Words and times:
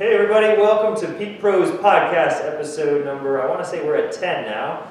Hey 0.00 0.14
everybody, 0.14 0.58
welcome 0.58 0.98
to 1.06 1.14
Peak 1.18 1.40
Pros 1.40 1.70
podcast 1.72 2.42
episode 2.42 3.04
number, 3.04 3.38
I 3.38 3.46
want 3.46 3.62
to 3.62 3.68
say 3.68 3.84
we're 3.84 3.96
at 3.96 4.12
10 4.12 4.46
now. 4.46 4.88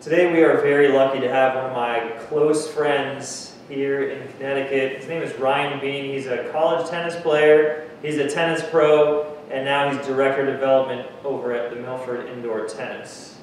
Today 0.00 0.32
we 0.32 0.42
are 0.44 0.62
very 0.62 0.88
lucky 0.88 1.20
to 1.20 1.28
have 1.28 1.56
one 1.56 1.66
of 1.66 1.72
my 1.74 2.16
close 2.20 2.66
friends 2.66 3.54
here 3.68 4.08
in 4.08 4.26
Connecticut. 4.32 4.96
His 4.96 5.08
name 5.08 5.22
is 5.22 5.38
Ryan 5.38 5.78
Bean. 5.78 6.06
He's 6.06 6.26
a 6.26 6.48
college 6.52 6.88
tennis 6.88 7.14
player, 7.20 7.90
he's 8.00 8.16
a 8.16 8.30
tennis 8.30 8.64
pro, 8.70 9.36
and 9.50 9.66
now 9.66 9.90
he's 9.90 10.06
director 10.06 10.40
of 10.40 10.46
development 10.46 11.06
over 11.22 11.52
at 11.52 11.68
the 11.68 11.76
Milford 11.76 12.26
Indoor 12.26 12.66
Tennis. 12.66 13.35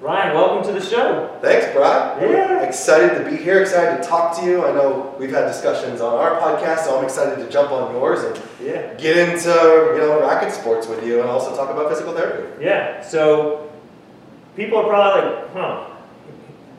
Ryan, 0.00 0.34
welcome 0.34 0.62
to 0.72 0.78
the 0.78 0.84
show. 0.84 1.38
Thanks, 1.40 1.72
Brad. 1.72 2.20
Yeah. 2.20 2.60
Excited 2.62 3.16
to 3.24 3.30
be 3.30 3.36
here, 3.42 3.62
excited 3.62 4.02
to 4.02 4.06
talk 4.08 4.38
to 4.38 4.44
you. 4.44 4.64
I 4.64 4.72
know 4.72 5.14
we've 5.18 5.30
had 5.30 5.46
discussions 5.46 6.02
on 6.02 6.14
our 6.14 6.38
podcast, 6.38 6.80
so 6.84 6.98
I'm 6.98 7.04
excited 7.04 7.36
to 7.42 7.50
jump 7.50 7.70
on 7.70 7.94
yours 7.94 8.22
and 8.22 8.38
Yeah. 8.60 8.92
get 8.98 9.16
into 9.16 9.48
you 9.94 9.98
know 10.00 10.20
racket 10.20 10.52
sports 10.52 10.86
with 10.86 11.04
you 11.04 11.20
and 11.20 11.30
also 11.30 11.56
talk 11.56 11.70
about 11.70 11.88
physical 11.88 12.12
therapy. 12.12 12.62
Yeah, 12.62 13.00
so 13.00 13.70
people 14.54 14.78
are 14.80 14.88
probably 14.88 15.30
like, 15.30 15.52
huh, 15.54 15.84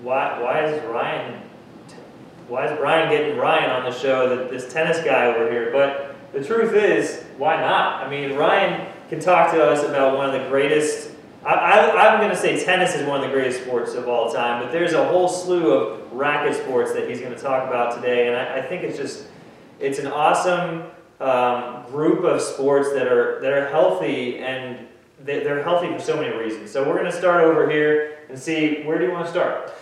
why, 0.04 0.40
why 0.40 0.64
is 0.66 0.84
Ryan, 0.84 1.42
why 2.48 2.66
is 2.68 2.78
Brian 2.78 3.10
getting 3.10 3.36
Ryan 3.38 3.72
on 3.72 3.84
the 3.90 3.98
show, 3.98 4.30
that 4.30 4.52
this 4.52 4.72
tennis 4.72 5.00
guy 5.04 5.26
over 5.26 5.50
here? 5.52 5.70
But 5.72 6.16
the 6.34 6.44
truth 6.44 6.74
is, 6.76 7.24
why 7.40 7.60
not? 7.60 8.04
I 8.06 8.10
mean, 8.12 8.36
Ryan 8.38 8.86
can 9.10 9.20
talk 9.20 9.52
to 9.54 9.64
us 9.64 9.84
about 9.84 10.16
one 10.18 10.28
of 10.30 10.40
the 10.40 10.48
greatest, 10.50 11.10
I, 11.48 11.54
I, 11.54 12.14
I'm 12.14 12.20
going 12.20 12.30
to 12.32 12.36
say 12.36 12.64
tennis 12.64 12.94
is 12.94 13.08
one 13.08 13.22
of 13.24 13.26
the 13.30 13.34
greatest 13.34 13.64
sports 13.64 13.94
of 13.94 14.08
all 14.10 14.32
time, 14.34 14.62
but 14.62 14.72
there's 14.72 14.94
a 14.94 15.08
whole 15.08 15.30
slew 15.30 15.72
of 15.72 16.12
racket 16.12 16.56
sports 16.62 16.92
that 16.94 17.10
he's 17.10 17.22
going 17.22 17.34
to 17.34 17.40
talk 17.42 17.68
about 17.68 17.96
today, 17.96 18.28
and 18.28 18.36
I, 18.36 18.58
I 18.58 18.62
think 18.62 18.84
it's 18.84 18.98
just, 18.98 19.28
it's 19.80 19.98
an 20.00 20.08
awesome 20.08 20.84
um, 21.22 21.86
group 21.90 22.24
of 22.26 22.42
sports 22.42 22.92
that 22.94 23.08
are 23.08 23.40
that 23.42 23.52
are 23.54 23.68
healthy 23.70 24.40
and 24.40 24.88
they- 25.24 25.40
they're 25.40 25.64
healthy 25.64 25.88
for 25.92 26.00
so 26.00 26.16
many 26.16 26.36
reasons. 26.36 26.70
So 26.70 26.84
we're 26.88 26.94
going 27.00 27.06
to 27.12 27.18
start 27.18 27.44
over 27.44 27.68
here 27.70 28.20
and 28.30 28.38
see 28.38 28.84
where 28.84 29.00
do 29.00 29.06
you 29.06 29.12
want 29.12 29.26
to 29.26 29.32
start? 29.32 29.74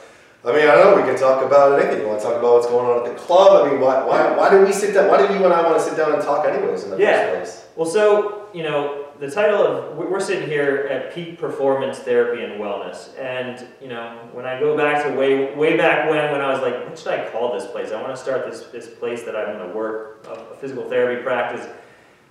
I 0.45 0.51
mean, 0.53 0.61
I 0.69 0.75
don't 0.75 0.91
know 0.95 1.01
we 1.01 1.09
can 1.09 1.19
talk 1.19 1.43
about 1.43 1.77
anything. 1.81 2.01
You 2.01 2.07
want 2.07 2.19
to 2.21 2.25
talk 2.25 2.35
about 2.37 2.53
what's 2.53 2.67
going 2.67 2.85
on 2.85 3.05
at 3.09 3.11
the 3.17 3.19
club? 3.21 3.65
I 3.65 3.71
mean, 3.71 3.81
why 3.81 4.01
why, 4.05 4.31
why 4.37 4.49
do 4.49 4.63
we 4.63 4.71
sit 4.71 4.93
down? 4.93 5.09
Why 5.09 5.17
did 5.17 5.31
you 5.31 5.43
and 5.43 5.53
I 5.53 5.61
want 5.63 5.77
to 5.77 5.83
sit 5.83 5.97
down 5.97 6.13
and 6.13 6.21
talk 6.21 6.45
anyways 6.45 6.83
in 6.83 6.91
the 6.91 6.97
Yeah. 6.97 7.31
first 7.31 7.33
place? 7.33 7.65
Well, 7.75 7.87
so 7.87 8.47
you 8.53 8.63
know 8.63 9.04
the 9.19 9.31
title 9.31 9.65
of 9.65 9.97
we- 9.97 10.05
we're 10.05 10.19
sitting 10.19 10.47
here 10.49 10.87
at 10.89 11.13
Peak 11.13 11.39
Performance 11.39 11.99
Therapy 11.99 12.43
and 12.43 12.59
Wellness, 12.59 13.09
and 13.19 13.65
you 13.81 13.87
know 13.87 14.17
when 14.33 14.45
I 14.45 14.59
go 14.59 14.75
back 14.75 15.03
to 15.03 15.13
way 15.13 15.53
way 15.55 15.77
back 15.77 16.09
when 16.09 16.31
when 16.31 16.41
I 16.41 16.51
was 16.51 16.61
like, 16.61 16.87
what 16.87 16.97
should 16.97 17.13
I 17.13 17.29
call 17.29 17.53
this 17.53 17.65
place? 17.65 17.91
I 17.91 18.01
want 18.01 18.15
to 18.15 18.21
start 18.21 18.49
this 18.49 18.63
this 18.67 18.87
place 18.87 19.23
that 19.23 19.35
I'm 19.35 19.57
going 19.57 19.69
to 19.69 19.75
work 19.75 20.25
a, 20.29 20.55
physical 20.57 20.83
therapy 20.89 21.21
practice. 21.21 21.67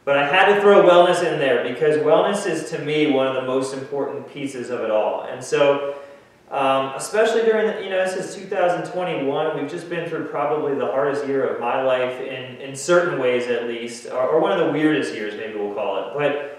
But 0.04 0.18
I 0.18 0.26
had 0.26 0.54
to 0.54 0.60
throw 0.60 0.82
wellness 0.82 1.22
in 1.22 1.38
there 1.38 1.66
because 1.66 1.96
wellness 1.96 2.46
is 2.46 2.68
to 2.70 2.78
me 2.78 3.10
one 3.10 3.26
of 3.26 3.34
the 3.34 3.42
most 3.42 3.72
important 3.72 4.28
pieces 4.30 4.68
of 4.68 4.80
it 4.80 4.90
all. 4.90 5.22
And 5.22 5.42
so, 5.42 5.94
um, 6.50 6.92
especially 6.94 7.42
during 7.42 7.66
the, 7.68 7.82
you 7.82 7.88
know, 7.88 8.04
this 8.04 8.14
is 8.14 8.34
2021, 8.34 9.58
we've 9.58 9.70
just 9.70 9.88
been 9.88 10.06
through 10.06 10.26
probably 10.26 10.74
the 10.74 10.86
hardest 10.86 11.26
year 11.26 11.46
of 11.46 11.58
my 11.58 11.82
life 11.82 12.20
in, 12.20 12.60
in 12.60 12.76
certain 12.76 13.18
ways 13.18 13.46
at 13.46 13.66
least, 13.66 14.06
or, 14.10 14.28
or 14.28 14.40
one 14.40 14.52
of 14.52 14.66
the 14.66 14.72
weirdest 14.72 15.14
years, 15.14 15.34
maybe 15.34 15.58
we'll 15.58 15.74
call 15.74 16.10
it. 16.10 16.14
But 16.14 16.53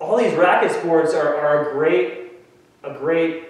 all 0.00 0.16
these 0.16 0.34
racket 0.34 0.72
sports 0.72 1.14
are, 1.14 1.36
are 1.36 1.70
a 1.70 1.72
great, 1.72 2.32
a 2.84 2.92
great 2.94 3.44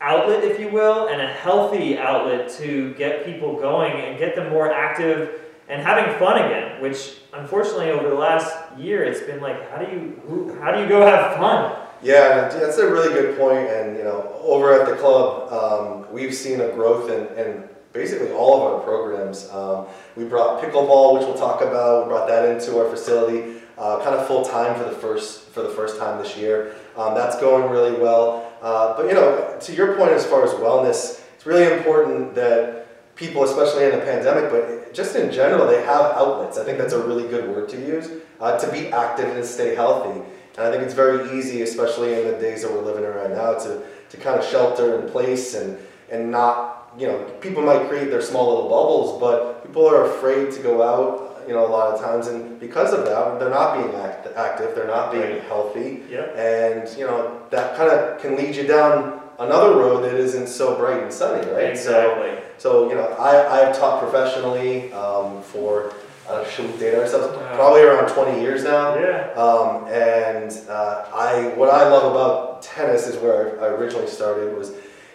outlet, 0.00 0.44
if 0.44 0.58
you 0.58 0.68
will, 0.68 1.08
and 1.08 1.20
a 1.20 1.26
healthy 1.26 1.98
outlet 1.98 2.50
to 2.58 2.94
get 2.94 3.24
people 3.24 3.60
going 3.60 3.92
and 3.92 4.18
get 4.18 4.34
them 4.34 4.50
more 4.50 4.72
active 4.72 5.40
and 5.68 5.82
having 5.82 6.18
fun 6.18 6.42
again. 6.42 6.80
Which, 6.80 7.18
unfortunately, 7.32 7.90
over 7.90 8.08
the 8.08 8.14
last 8.14 8.56
year, 8.78 9.04
it's 9.04 9.20
been 9.20 9.40
like, 9.40 9.70
how 9.70 9.78
do 9.82 9.92
you, 9.92 10.20
who, 10.26 10.58
how 10.60 10.72
do 10.72 10.80
you 10.80 10.88
go 10.88 11.02
have 11.02 11.36
fun? 11.36 11.76
Yeah, 12.02 12.48
that's 12.48 12.78
a 12.78 12.90
really 12.90 13.12
good 13.12 13.38
point. 13.38 13.68
And 13.68 13.96
you 13.96 14.04
know, 14.04 14.34
over 14.40 14.72
at 14.80 14.88
the 14.88 14.96
club, 14.96 15.52
um, 15.52 16.12
we've 16.12 16.34
seen 16.34 16.60
a 16.60 16.70
growth 16.70 17.10
in, 17.10 17.26
in 17.36 17.68
basically 17.92 18.32
all 18.32 18.56
of 18.56 18.72
our 18.72 18.80
programs. 18.80 19.50
Um, 19.50 19.86
we 20.16 20.24
brought 20.24 20.62
pickleball, 20.62 21.18
which 21.18 21.26
we'll 21.26 21.36
talk 21.36 21.60
about. 21.60 22.04
We 22.04 22.08
brought 22.08 22.28
that 22.28 22.48
into 22.48 22.78
our 22.78 22.88
facility, 22.88 23.59
uh, 23.80 24.04
kind 24.04 24.14
of 24.14 24.26
full 24.26 24.44
time 24.44 24.78
for 24.78 24.84
the 24.84 24.94
first 24.94 25.48
for 25.50 25.62
the 25.62 25.70
first 25.70 25.98
time 25.98 26.22
this 26.22 26.36
year. 26.36 26.76
Um, 26.96 27.14
that's 27.14 27.40
going 27.40 27.70
really 27.70 27.98
well. 27.98 28.52
Uh, 28.62 28.96
but 28.96 29.06
you 29.06 29.14
know, 29.14 29.56
to 29.58 29.72
your 29.72 29.96
point 29.96 30.12
as 30.12 30.24
far 30.24 30.44
as 30.44 30.50
wellness, 30.52 31.22
it's 31.34 31.46
really 31.46 31.66
important 31.76 32.34
that 32.34 33.16
people, 33.16 33.42
especially 33.42 33.84
in 33.84 33.90
the 33.90 34.04
pandemic, 34.04 34.50
but 34.50 34.94
just 34.94 35.16
in 35.16 35.32
general, 35.32 35.66
they 35.66 35.82
have 35.82 36.12
outlets. 36.12 36.58
I 36.58 36.64
think 36.64 36.78
that's 36.78 36.92
a 36.92 37.04
really 37.04 37.26
good 37.28 37.48
word 37.48 37.68
to 37.70 37.76
use 37.76 38.08
uh, 38.40 38.58
to 38.58 38.72
be 38.72 38.88
active 38.88 39.34
and 39.36 39.44
stay 39.44 39.74
healthy. 39.74 40.20
And 40.56 40.66
I 40.66 40.70
think 40.70 40.82
it's 40.82 40.94
very 40.94 41.38
easy, 41.38 41.62
especially 41.62 42.14
in 42.14 42.26
the 42.26 42.38
days 42.38 42.62
that 42.62 42.72
we're 42.72 42.82
living 42.82 43.04
in 43.04 43.10
right 43.10 43.30
now, 43.30 43.54
to, 43.54 43.82
to 44.10 44.16
kind 44.16 44.38
of 44.38 44.44
shelter 44.44 45.00
in 45.00 45.08
place 45.10 45.54
and, 45.54 45.78
and 46.10 46.30
not, 46.30 46.92
you 46.98 47.06
know, 47.06 47.22
people 47.40 47.62
might 47.62 47.88
create 47.88 48.10
their 48.10 48.22
small 48.22 48.48
little 48.48 48.68
bubbles, 48.68 49.20
but 49.20 49.64
people 49.64 49.86
are 49.86 50.06
afraid 50.06 50.50
to 50.52 50.62
go 50.62 50.82
out, 50.82 51.29
you 51.50 51.56
know, 51.56 51.66
a 51.66 51.72
lot 51.78 51.92
of 51.92 52.00
times. 52.00 52.28
And 52.28 52.60
because 52.60 52.92
of 52.92 53.04
that, 53.06 53.40
they're 53.40 53.50
not 53.50 53.74
being 53.76 53.92
act- 54.00 54.28
active, 54.36 54.72
they're 54.76 54.86
not 54.86 55.10
being 55.10 55.24
Right. 55.32 55.42
healthy. 55.42 56.04
Yep. 56.08 56.36
And, 56.36 56.88
you 56.96 57.04
know, 57.08 57.32
that 57.50 57.76
kind 57.76 57.90
of 57.90 58.20
can 58.20 58.36
lead 58.36 58.54
you 58.54 58.68
down 58.68 59.20
another 59.40 59.72
road 59.74 60.04
that 60.04 60.14
isn't 60.14 60.46
so 60.46 60.76
bright 60.76 61.02
and 61.02 61.12
sunny, 61.12 61.40
right? 61.50 61.76
So, 61.76 61.90
Exactly. 61.90 62.30
so, 62.58 62.88
you 62.88 62.94
know, 62.94 63.06
I, 63.18 63.32
I've 63.66 63.76
taught 63.76 64.00
professionally 64.00 64.92
um, 64.92 65.42
for, 65.42 65.92
uh, 66.28 66.44
should 66.44 66.70
we 66.72 66.78
date 66.78 66.94
ourselves? 66.94 67.36
Wow. 67.36 67.56
Probably 67.56 67.82
around 67.82 68.08
20 68.10 68.40
years 68.40 68.62
now. 68.62 68.94
Yeah. 68.96 69.32
Um, 69.34 69.88
and 69.88 70.56
uh, 70.68 71.04
I, 71.12 71.48
what 71.56 71.70
I 71.70 71.88
love 71.88 72.12
about 72.12 72.62
tennis 72.62 73.08
is 73.08 73.16
where 73.16 73.60
I 73.60 73.66
originally 73.66 74.06
started 74.06 74.56
was 74.56 74.70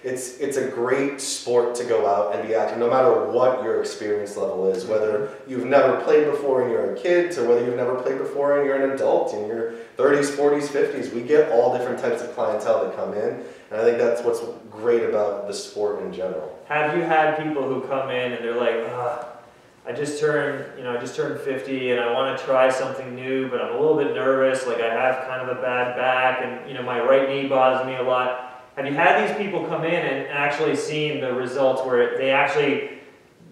it's, 0.05 0.37
it's 0.37 0.57
a 0.57 0.67
great 0.67 1.19
sport 1.19 1.73
to 1.75 1.83
go 1.83 2.05
out 2.05 2.35
and 2.35 2.47
be 2.47 2.53
active 2.53 2.77
no 2.77 2.87
matter 2.87 3.25
what 3.31 3.63
your 3.63 3.81
experience 3.81 4.37
level 4.37 4.67
is, 4.67 4.85
whether 4.85 5.17
mm-hmm. 5.17 5.49
you've 5.49 5.65
never 5.65 5.99
played 6.01 6.25
before 6.25 6.61
and 6.61 6.71
you're 6.71 6.93
a 6.93 6.95
kid 6.95 7.31
to 7.31 7.43
whether 7.43 7.65
you've 7.65 7.75
never 7.75 7.95
played 7.95 8.19
before 8.19 8.59
and 8.59 8.67
you're 8.67 8.85
an 8.85 8.91
adult 8.91 9.33
in 9.33 9.47
your 9.47 9.73
30s, 9.97 10.35
40s, 10.35 10.67
50s. 10.67 11.11
We 11.11 11.21
get 11.21 11.51
all 11.51 11.75
different 11.75 11.99
types 11.99 12.21
of 12.21 12.35
clientele 12.35 12.85
that 12.85 12.95
come 12.95 13.13
in. 13.13 13.43
And 13.71 13.81
I 13.81 13.83
think 13.83 13.97
that's 13.97 14.21
what's 14.21 14.41
great 14.69 15.01
about 15.01 15.47
the 15.47 15.53
sport 15.53 16.03
in 16.03 16.13
general. 16.13 16.55
Have 16.67 16.95
you 16.95 17.03
had 17.03 17.43
people 17.43 17.63
who 17.63 17.81
come 17.87 18.11
in 18.11 18.33
and 18.33 18.45
they're 18.45 18.55
like, 18.55 18.75
Ugh, 18.75 19.25
I 19.87 19.91
just 19.91 20.19
turned, 20.19 20.77
you 20.77 20.83
know, 20.83 20.95
I 20.95 20.99
just 20.99 21.15
turned 21.15 21.39
50 21.39 21.91
and 21.91 21.99
I 21.99 22.11
want 22.13 22.37
to 22.37 22.45
try 22.45 22.69
something 22.69 23.15
new, 23.15 23.49
but 23.49 23.59
I'm 23.59 23.75
a 23.75 23.79
little 23.79 23.97
bit 23.97 24.13
nervous. 24.13 24.67
Like 24.67 24.81
I 24.81 24.93
have 24.93 25.27
kind 25.27 25.49
of 25.49 25.57
a 25.57 25.61
bad 25.61 25.95
back 25.95 26.41
and, 26.43 26.69
you 26.69 26.75
know, 26.75 26.83
my 26.83 26.99
right 27.01 27.27
knee 27.27 27.47
bothers 27.47 27.87
me 27.87 27.95
a 27.95 28.03
lot. 28.03 28.54
Have 28.75 28.85
you 28.85 28.93
had 28.93 29.27
these 29.27 29.37
people 29.37 29.65
come 29.65 29.85
in 29.85 29.93
and 29.93 30.27
actually 30.27 30.75
seen 30.75 31.21
the 31.21 31.33
results 31.33 31.81
where 31.85 32.17
they 32.17 32.31
actually, 32.31 32.99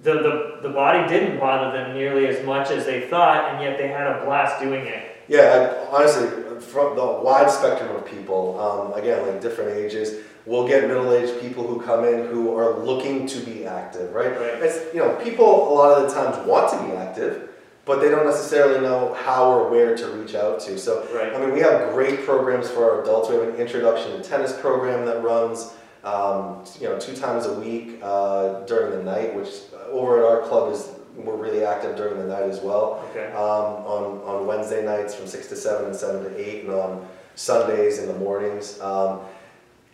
the, 0.02 0.14
the, 0.16 0.60
the 0.64 0.70
body 0.70 1.08
didn't 1.08 1.40
bother 1.40 1.72
them 1.78 1.94
nearly 1.96 2.28
as 2.28 2.46
much 2.46 2.70
as 2.72 2.86
they 2.86 3.08
thought, 3.08 3.54
and 3.54 3.64
yet 3.64 3.78
they 3.78 3.88
had 3.88 4.06
a 4.08 4.26
blast 4.26 4.62
doing 4.62 4.86
it? 4.86 5.16
Yeah, 5.30 5.74
I- 5.92 5.96
honestly, 5.96 6.28
from 6.60 6.98
the 6.98 7.06
wide 7.06 7.50
spectrum 7.50 7.96
of 7.96 8.06
people, 8.06 8.60
um, 8.60 8.94
again, 9.02 9.26
like 9.26 9.42
different 9.42 9.72
ages, 9.78 10.20
we'll 10.46 10.68
get 10.68 10.88
middle-aged 10.90 11.40
people 11.40 11.66
who 11.66 11.80
come 11.82 12.04
in 12.04 12.28
who 12.28 12.54
are 12.54 12.80
looking 12.80 13.26
to 13.28 13.40
be 13.40 13.66
active, 13.66 14.14
right? 14.14 14.32
Right. 14.32 14.62
It's, 14.62 14.94
you 14.94 15.00
know, 15.00 15.16
people 15.24 15.46
a 15.46 15.74
lot 15.74 15.98
of 16.02 16.10
the 16.10 16.14
times 16.14 16.46
want 16.46 16.70
to 16.72 16.86
be 16.86 16.92
active, 16.98 17.50
but 17.86 18.00
they 18.00 18.10
don't 18.10 18.26
necessarily 18.26 18.80
know 18.80 19.14
how 19.14 19.52
or 19.52 19.70
where 19.70 19.96
to 19.96 20.08
reach 20.08 20.36
out 20.36 20.60
to. 20.62 20.78
So, 20.78 21.06
Right. 21.14 21.34
I 21.34 21.40
mean, 21.40 21.52
we 21.54 21.60
have 21.60 21.92
great 21.94 22.26
programs 22.26 22.70
for 22.70 22.90
our 22.90 23.02
adults. 23.02 23.30
We 23.30 23.36
have 23.36 23.48
an 23.50 23.56
introduction 23.56 24.12
to 24.14 24.24
tennis 24.28 24.54
program 24.54 25.06
that 25.06 25.22
runs, 25.22 25.74
um, 26.04 26.64
you 26.80 26.88
know, 26.88 26.98
two 26.98 27.16
times 27.16 27.46
a 27.46 27.54
week 27.54 28.00
uh, 28.02 28.62
during 28.62 28.92
the 28.98 29.04
night, 29.04 29.36
which 29.36 29.50
uh, 29.74 29.92
over 29.92 30.20
at 30.20 30.24
our 30.30 30.48
club 30.48 30.72
is 30.72 30.90
we're 31.16 31.36
really 31.36 31.64
active 31.64 31.96
during 31.96 32.18
the 32.18 32.26
night 32.26 32.50
as 32.50 32.60
well 32.62 33.08
Okay. 33.12 33.28
um, 33.34 33.86
on, 33.86 34.04
on 34.26 34.48
Wednesday 34.48 34.84
nights 34.84 35.14
from 35.14 35.28
6 35.28 35.48
to 35.48 35.56
7 35.56 35.86
and 35.86 35.96
7 35.96 36.24
to 36.24 36.36
8, 36.50 36.64
and 36.66 36.74
on 36.74 37.08
Sundays 37.36 38.00
in 38.00 38.08
the 38.08 38.16
mornings. 38.16 38.80
Um, 38.82 39.20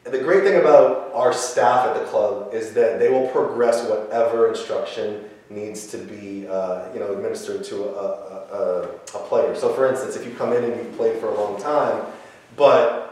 and 0.05 0.13
the 0.13 0.19
great 0.19 0.43
thing 0.43 0.55
about 0.61 1.11
our 1.13 1.33
staff 1.33 1.87
at 1.87 1.99
the 1.99 2.05
club 2.09 2.53
is 2.53 2.73
that 2.73 2.99
they 2.99 3.09
will 3.09 3.27
progress 3.29 3.83
whatever 3.85 4.47
instruction 4.47 5.25
needs 5.49 5.87
to 5.87 5.97
be 5.97 6.47
uh, 6.47 6.93
you 6.93 6.99
know, 6.99 7.11
administered 7.13 7.63
to 7.65 7.83
a, 7.85 7.89
a, 7.89 8.37
a, 8.53 8.81
a 8.89 9.19
player. 9.27 9.55
So, 9.55 9.73
for 9.73 9.87
instance, 9.89 10.15
if 10.15 10.25
you 10.25 10.31
come 10.33 10.53
in 10.53 10.63
and 10.63 10.75
you've 10.77 10.95
played 10.95 11.19
for 11.19 11.27
a 11.27 11.33
long 11.33 11.59
time, 11.61 12.05
but 12.55 13.05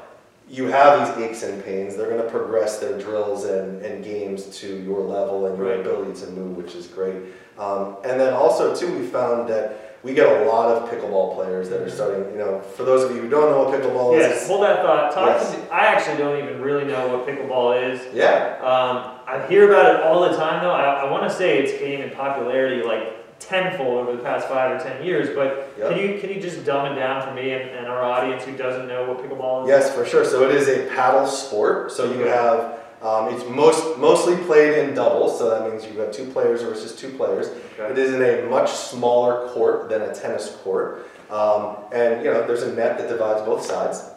you 0.50 0.66
have 0.68 1.16
these 1.18 1.25
aches 1.25 1.44
and 1.44 1.63
pains, 1.63 1.95
they're 1.98 2.10
going 2.10 2.22
to 2.24 2.30
progress 2.30 2.80
their 2.80 2.98
drills 3.00 3.44
and, 3.45 3.81
and 3.84 4.04
games 4.04 4.45
to 4.60 4.68
your 4.81 5.01
level 5.01 5.45
and 5.48 5.57
your 5.57 5.68
Right. 5.72 5.80
ability 5.80 6.19
to 6.22 6.28
move, 6.31 6.56
which 6.56 6.74
is 6.75 6.88
great. 6.88 7.16
Um, 7.57 7.98
and 8.06 8.19
then 8.19 8.34
also 8.34 8.74
too, 8.75 8.98
we 8.98 9.06
found 9.07 9.50
that 9.50 9.98
we 10.04 10.13
get 10.13 10.28
a 10.28 10.45
lot 10.45 10.69
of 10.69 10.90
pickleball 10.90 11.33
players 11.36 11.69
that 11.69 11.81
are 11.81 11.90
starting. 11.90 12.31
You 12.31 12.38
know, 12.38 12.62
for 12.62 12.83
those 12.83 13.04
of 13.10 13.16
you 13.16 13.24
who 13.24 13.30
don't 13.30 13.50
know 13.51 13.63
what 13.63 13.74
pickleball 13.74 14.13
is, 14.16 14.19
Yes, 14.25 14.48
hold 14.48 14.63
that 14.63 14.83
thought. 14.86 15.12
Talk 15.12 15.25
Yes. 15.42 15.57
I 15.72 15.88
actually 15.88 16.18
don't 16.18 16.38
even 16.42 16.62
really 16.62 16.86
know 16.86 17.18
what 17.18 17.28
pickleball 17.28 17.92
is. 17.92 18.13
yeah, 18.13 18.57
Um, 18.62 19.17
I 19.27 19.45
hear 19.47 19.69
about 19.69 19.94
it 19.95 20.01
all 20.03 20.21
the 20.21 20.35
time, 20.38 20.63
though. 20.63 20.71
I, 20.71 21.01
I 21.06 21.12
want 21.12 21.29
to 21.29 21.35
say 21.35 21.59
it's 21.59 21.77
gained 21.79 22.01
in 22.03 22.12
popularity 22.12 22.81
like 22.81 23.13
tenfold 23.39 24.00
over 24.07 24.15
the 24.18 24.24
past 24.24 24.47
five 24.47 24.71
or 24.79 24.83
ten 24.83 25.03
years. 25.06 25.35
But 25.35 25.74
Yep. 25.77 25.89
can 25.89 26.00
you 26.00 26.19
can 26.19 26.29
you 26.29 26.41
just 26.41 26.65
dumb 26.65 26.91
it 26.91 26.95
down 26.95 27.21
for 27.27 27.33
me 27.33 27.51
and, 27.51 27.69
and 27.69 27.88
our 27.88 28.01
audience 28.03 28.44
who 28.45 28.56
doesn't 28.57 28.88
know 28.88 29.06
what 29.12 29.18
pickleball 29.19 29.63
is? 29.63 29.69
Yes, 29.69 29.94
for 29.94 30.06
sure. 30.06 30.24
So 30.25 30.50
it 30.50 30.56
is 30.56 30.68
a 30.69 30.88
paddle 30.95 31.27
sport. 31.27 31.91
So 31.91 32.12
you 32.13 32.21
have 32.25 32.79
um, 33.03 33.31
it's 33.33 33.47
most 33.50 33.97
mostly 34.00 34.38
played 34.38 34.79
in 34.79 34.95
doubles. 34.95 35.38
So 35.38 35.50
that 35.50 35.69
means 35.69 35.85
you 35.85 36.00
have 36.00 36.12
two 36.12 36.25
players 36.31 36.63
versus 36.63 36.95
two 36.95 37.09
players. 37.09 37.47
It 37.47 37.63
Okay. 37.80 38.01
is 38.01 38.13
in 38.13 38.23
a 38.23 38.50
much 38.50 38.71
smaller 38.71 39.50
court 39.50 39.88
than 39.89 40.01
a 40.01 40.15
tennis 40.15 40.56
court, 40.63 41.07
um, 41.30 41.75
and 41.91 42.23
you 42.23 42.31
know 42.31 42.47
there's 42.47 42.63
a 42.63 42.73
net 42.73 42.97
that 42.97 43.07
divides 43.09 43.41
both 43.41 43.63
sides. 43.63 44.09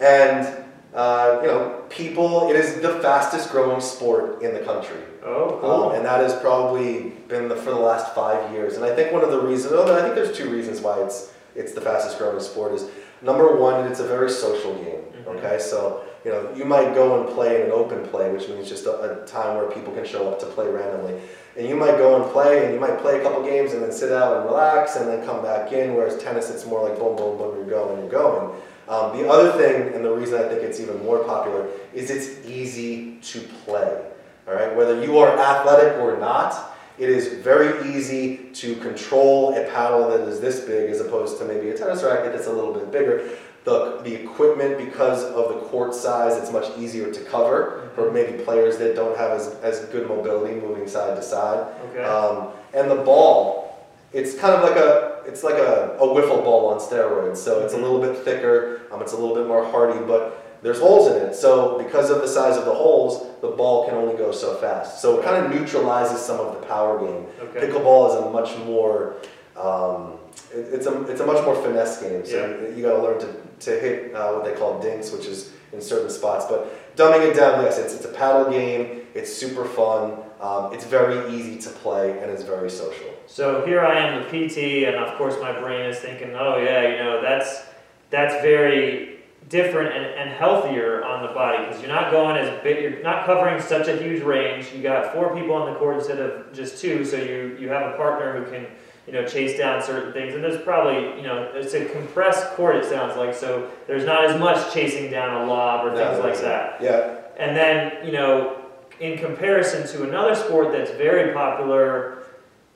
And 0.00 0.61
uh, 0.94 1.38
you 1.42 1.48
know, 1.48 1.82
people. 1.88 2.50
It 2.50 2.56
is 2.56 2.80
the 2.80 2.94
fastest 3.00 3.50
growing 3.50 3.80
sport 3.80 4.42
in 4.42 4.52
the 4.54 4.60
country. 4.60 4.98
Oh, 5.24 5.88
Um, 5.90 5.94
and 5.96 6.04
that 6.04 6.20
has 6.20 6.34
probably 6.40 7.10
been 7.28 7.48
the, 7.48 7.56
for 7.56 7.70
the 7.70 7.76
last 7.76 8.14
five 8.14 8.52
years. 8.52 8.76
And 8.76 8.84
I 8.84 8.94
think 8.94 9.12
one 9.12 9.22
of 9.24 9.30
the 9.30 9.40
reasons, 9.40 9.72
oh, 9.74 9.96
I 9.96 10.02
think 10.02 10.14
there's 10.14 10.36
two 10.36 10.50
reasons 10.50 10.80
why 10.80 11.00
it's 11.02 11.32
it's 11.54 11.72
the 11.72 11.80
fastest 11.82 12.16
growing 12.18 12.40
sport 12.40 12.72
is 12.72 12.88
number 13.20 13.54
one, 13.56 13.86
it's 13.86 14.00
a 14.00 14.06
very 14.06 14.30
social 14.30 14.74
game. 14.76 15.02
Mhm. 15.24 15.36
Okay, 15.36 15.58
so 15.58 16.02
you 16.24 16.30
know 16.32 16.48
you 16.56 16.64
might 16.64 16.94
go 16.94 17.20
and 17.20 17.28
play 17.34 17.56
in 17.60 17.62
an 17.66 17.72
open 17.72 18.04
play, 18.08 18.30
which 18.32 18.48
means 18.48 18.68
just 18.68 18.86
a, 18.86 19.22
a 19.22 19.26
time 19.26 19.56
where 19.56 19.70
people 19.70 19.92
can 19.94 20.04
show 20.04 20.28
up 20.30 20.38
to 20.40 20.46
play 20.46 20.66
randomly. 20.68 21.14
And 21.56 21.68
you 21.68 21.76
might 21.76 21.98
go 21.98 22.16
and 22.22 22.24
play, 22.32 22.64
and 22.64 22.72
you 22.74 22.80
might 22.80 22.98
play 23.00 23.20
a 23.20 23.22
couple 23.22 23.42
games, 23.44 23.74
and 23.74 23.82
then 23.82 23.92
sit 23.92 24.10
out 24.10 24.36
and 24.38 24.46
relax, 24.46 24.96
and 24.96 25.06
then 25.06 25.24
come 25.26 25.42
back 25.42 25.70
in. 25.72 25.94
Whereas 25.94 26.16
tennis, 26.22 26.48
it's 26.50 26.64
more 26.66 26.82
like 26.88 26.98
boom, 26.98 27.14
boom, 27.14 27.36
boom, 27.36 27.54
you're 27.56 27.66
going, 27.78 27.98
you're 28.00 28.10
going. 28.22 28.54
Um, 28.92 29.16
the 29.16 29.26
other 29.26 29.52
thing, 29.52 29.94
and 29.94 30.04
the 30.04 30.10
reason 30.12 30.38
I 30.38 30.46
think 30.48 30.62
it's 30.62 30.78
even 30.78 31.02
more 31.02 31.24
popular, 31.24 31.66
is 31.94 32.10
it's 32.10 32.46
easy 32.46 33.16
to 33.22 33.40
play. 33.64 34.04
All 34.46 34.54
right, 34.54 34.76
whether 34.76 35.02
you 35.02 35.18
are 35.18 35.38
athletic 35.38 35.98
or 35.98 36.18
not, 36.18 36.76
it 36.98 37.08
is 37.08 37.42
very 37.42 37.90
easy 37.94 38.50
to 38.52 38.76
control 38.76 39.56
a 39.56 39.64
paddle 39.70 40.10
that 40.10 40.28
is 40.28 40.40
this 40.40 40.60
big 40.60 40.90
as 40.90 41.00
opposed 41.00 41.38
to 41.38 41.46
maybe 41.46 41.70
a 41.70 41.76
tennis 41.76 42.02
racket 42.02 42.32
that's 42.32 42.48
a 42.48 42.52
little 42.52 42.74
bit 42.74 42.92
bigger. 42.92 43.30
The, 43.64 44.00
the 44.02 44.12
equipment, 44.12 44.76
because 44.76 45.24
of 45.24 45.54
the 45.54 45.60
court 45.68 45.94
size, 45.94 46.36
it's 46.36 46.52
much 46.52 46.76
easier 46.76 47.10
to 47.10 47.20
cover 47.24 47.88
for 47.94 48.10
maybe 48.12 48.42
players 48.42 48.76
that 48.76 48.94
don't 48.94 49.16
have 49.16 49.30
as, 49.30 49.54
as 49.62 49.86
good 49.86 50.06
mobility 50.06 50.54
moving 50.60 50.86
side 50.86 51.16
to 51.16 51.22
side. 51.22 51.66
Okay. 51.90 52.02
Um, 52.02 52.48
and 52.74 52.90
the 52.90 52.96
ball, 52.96 53.86
it's 54.12 54.36
kind 54.36 54.52
of 54.54 54.62
like 54.62 54.76
a 54.76 55.11
it's 55.26 55.42
like 55.42 55.54
a, 55.54 55.96
a 55.98 56.06
wiffle 56.06 56.42
ball 56.44 56.68
on 56.68 56.80
steroids. 56.80 57.38
So 57.38 57.64
it's 57.64 57.74
a 57.74 57.78
little 57.78 58.00
bit 58.00 58.18
thicker, 58.24 58.82
um, 58.90 59.02
it's 59.02 59.12
a 59.12 59.16
little 59.16 59.34
bit 59.34 59.46
more 59.46 59.64
hardy, 59.70 60.04
but 60.06 60.60
there's 60.62 60.78
holes 60.78 61.10
in 61.10 61.16
it. 61.16 61.34
So 61.34 61.76
because 61.78 62.10
of 62.10 62.20
the 62.20 62.28
size 62.28 62.56
of 62.56 62.64
the 62.64 62.74
holes, 62.74 63.26
the 63.40 63.48
ball 63.48 63.86
can 63.86 63.94
only 63.94 64.16
go 64.16 64.30
so 64.30 64.56
fast. 64.56 65.00
So 65.02 65.18
it 65.18 65.24
kind 65.24 65.44
of 65.44 65.52
neutralizes 65.52 66.20
some 66.20 66.38
of 66.38 66.60
the 66.60 66.66
power 66.66 67.00
game. 67.00 67.26
okay. 67.40 67.66
Pickleball 67.66 68.10
is 68.10 68.24
a 68.24 68.30
much 68.30 68.56
more 68.64 69.16
um, 69.56 70.18
it, 70.52 70.72
it's 70.72 70.86
a 70.86 71.02
it's 71.04 71.20
a 71.20 71.26
much 71.26 71.44
more 71.44 71.54
finesse 71.62 72.00
game. 72.00 72.24
So 72.24 72.46
you, 72.46 72.76
you 72.76 72.82
got 72.82 72.96
to 72.96 73.02
learn 73.02 73.20
to, 73.20 73.34
to 73.66 73.80
hit 73.80 74.14
uh, 74.14 74.32
what 74.32 74.44
they 74.44 74.54
call 74.54 74.80
dinks, 74.80 75.10
which 75.10 75.26
is 75.26 75.52
in 75.72 75.80
certain 75.80 76.10
spots. 76.10 76.46
But 76.46 76.96
dumbing 76.96 77.30
it 77.30 77.36
down, 77.36 77.62
yes, 77.62 77.78
it's 77.78 77.94
it's 77.94 78.04
a 78.04 78.12
paddle 78.12 78.50
game. 78.50 79.06
It's 79.14 79.32
super 79.32 79.64
fun. 79.64 80.12
Um, 80.42 80.74
it's 80.74 80.84
very 80.84 81.32
easy 81.32 81.56
to 81.60 81.70
play 81.70 82.18
and 82.20 82.28
it's 82.28 82.42
very 82.42 82.68
social. 82.68 83.14
So 83.28 83.64
here 83.64 83.80
I 83.80 83.96
am, 83.96 84.22
the 84.22 84.28
PT, 84.28 84.88
and 84.88 84.96
of 84.96 85.16
course 85.16 85.36
my 85.40 85.58
brain 85.58 85.88
is 85.88 86.00
thinking, 86.00 86.34
oh 86.34 86.56
yeah, 86.56 86.88
you 86.88 86.96
know 86.98 87.22
that's 87.22 87.62
that's 88.10 88.42
very 88.42 89.20
different 89.48 89.94
and, 89.94 90.04
and 90.04 90.30
healthier 90.30 91.04
on 91.04 91.24
the 91.24 91.32
body 91.32 91.64
because 91.64 91.80
you're 91.80 91.90
not 91.90 92.10
going 92.10 92.36
as 92.36 92.62
big, 92.62 92.82
you're 92.82 93.02
not 93.04 93.24
covering 93.24 93.62
such 93.62 93.86
a 93.86 93.96
huge 93.96 94.22
range. 94.22 94.72
You 94.74 94.82
got 94.82 95.12
four 95.12 95.32
people 95.34 95.54
on 95.54 95.72
the 95.72 95.78
court 95.78 95.98
instead 95.98 96.18
of 96.18 96.52
just 96.52 96.80
two, 96.80 97.04
so 97.04 97.16
you 97.16 97.56
you 97.60 97.68
have 97.68 97.94
a 97.94 97.96
partner 97.96 98.42
who 98.42 98.50
can 98.50 98.66
you 99.06 99.12
know 99.12 99.24
chase 99.24 99.56
down 99.56 99.80
certain 99.80 100.12
things. 100.12 100.34
And 100.34 100.42
there's 100.42 100.60
probably 100.62 101.20
you 101.20 101.22
know 101.22 101.52
it's 101.54 101.74
a 101.74 101.84
compressed 101.84 102.48
court. 102.54 102.74
It 102.74 102.84
sounds 102.86 103.16
like 103.16 103.32
so 103.32 103.70
there's 103.86 104.04
not 104.04 104.24
as 104.24 104.40
much 104.40 104.74
chasing 104.74 105.08
down 105.08 105.42
a 105.42 105.46
lob 105.46 105.86
or 105.86 105.96
things 105.96 106.18
like 106.18 106.40
that. 106.40 106.82
Yeah, 106.82 107.18
And 107.36 107.56
then, 107.56 108.04
you 108.04 108.12
know, 108.12 108.61
in 109.02 109.18
comparison 109.18 109.84
to 109.88 110.04
another 110.08 110.34
sport 110.34 110.70
that's 110.70 110.92
very 110.92 111.32
popular 111.34 112.18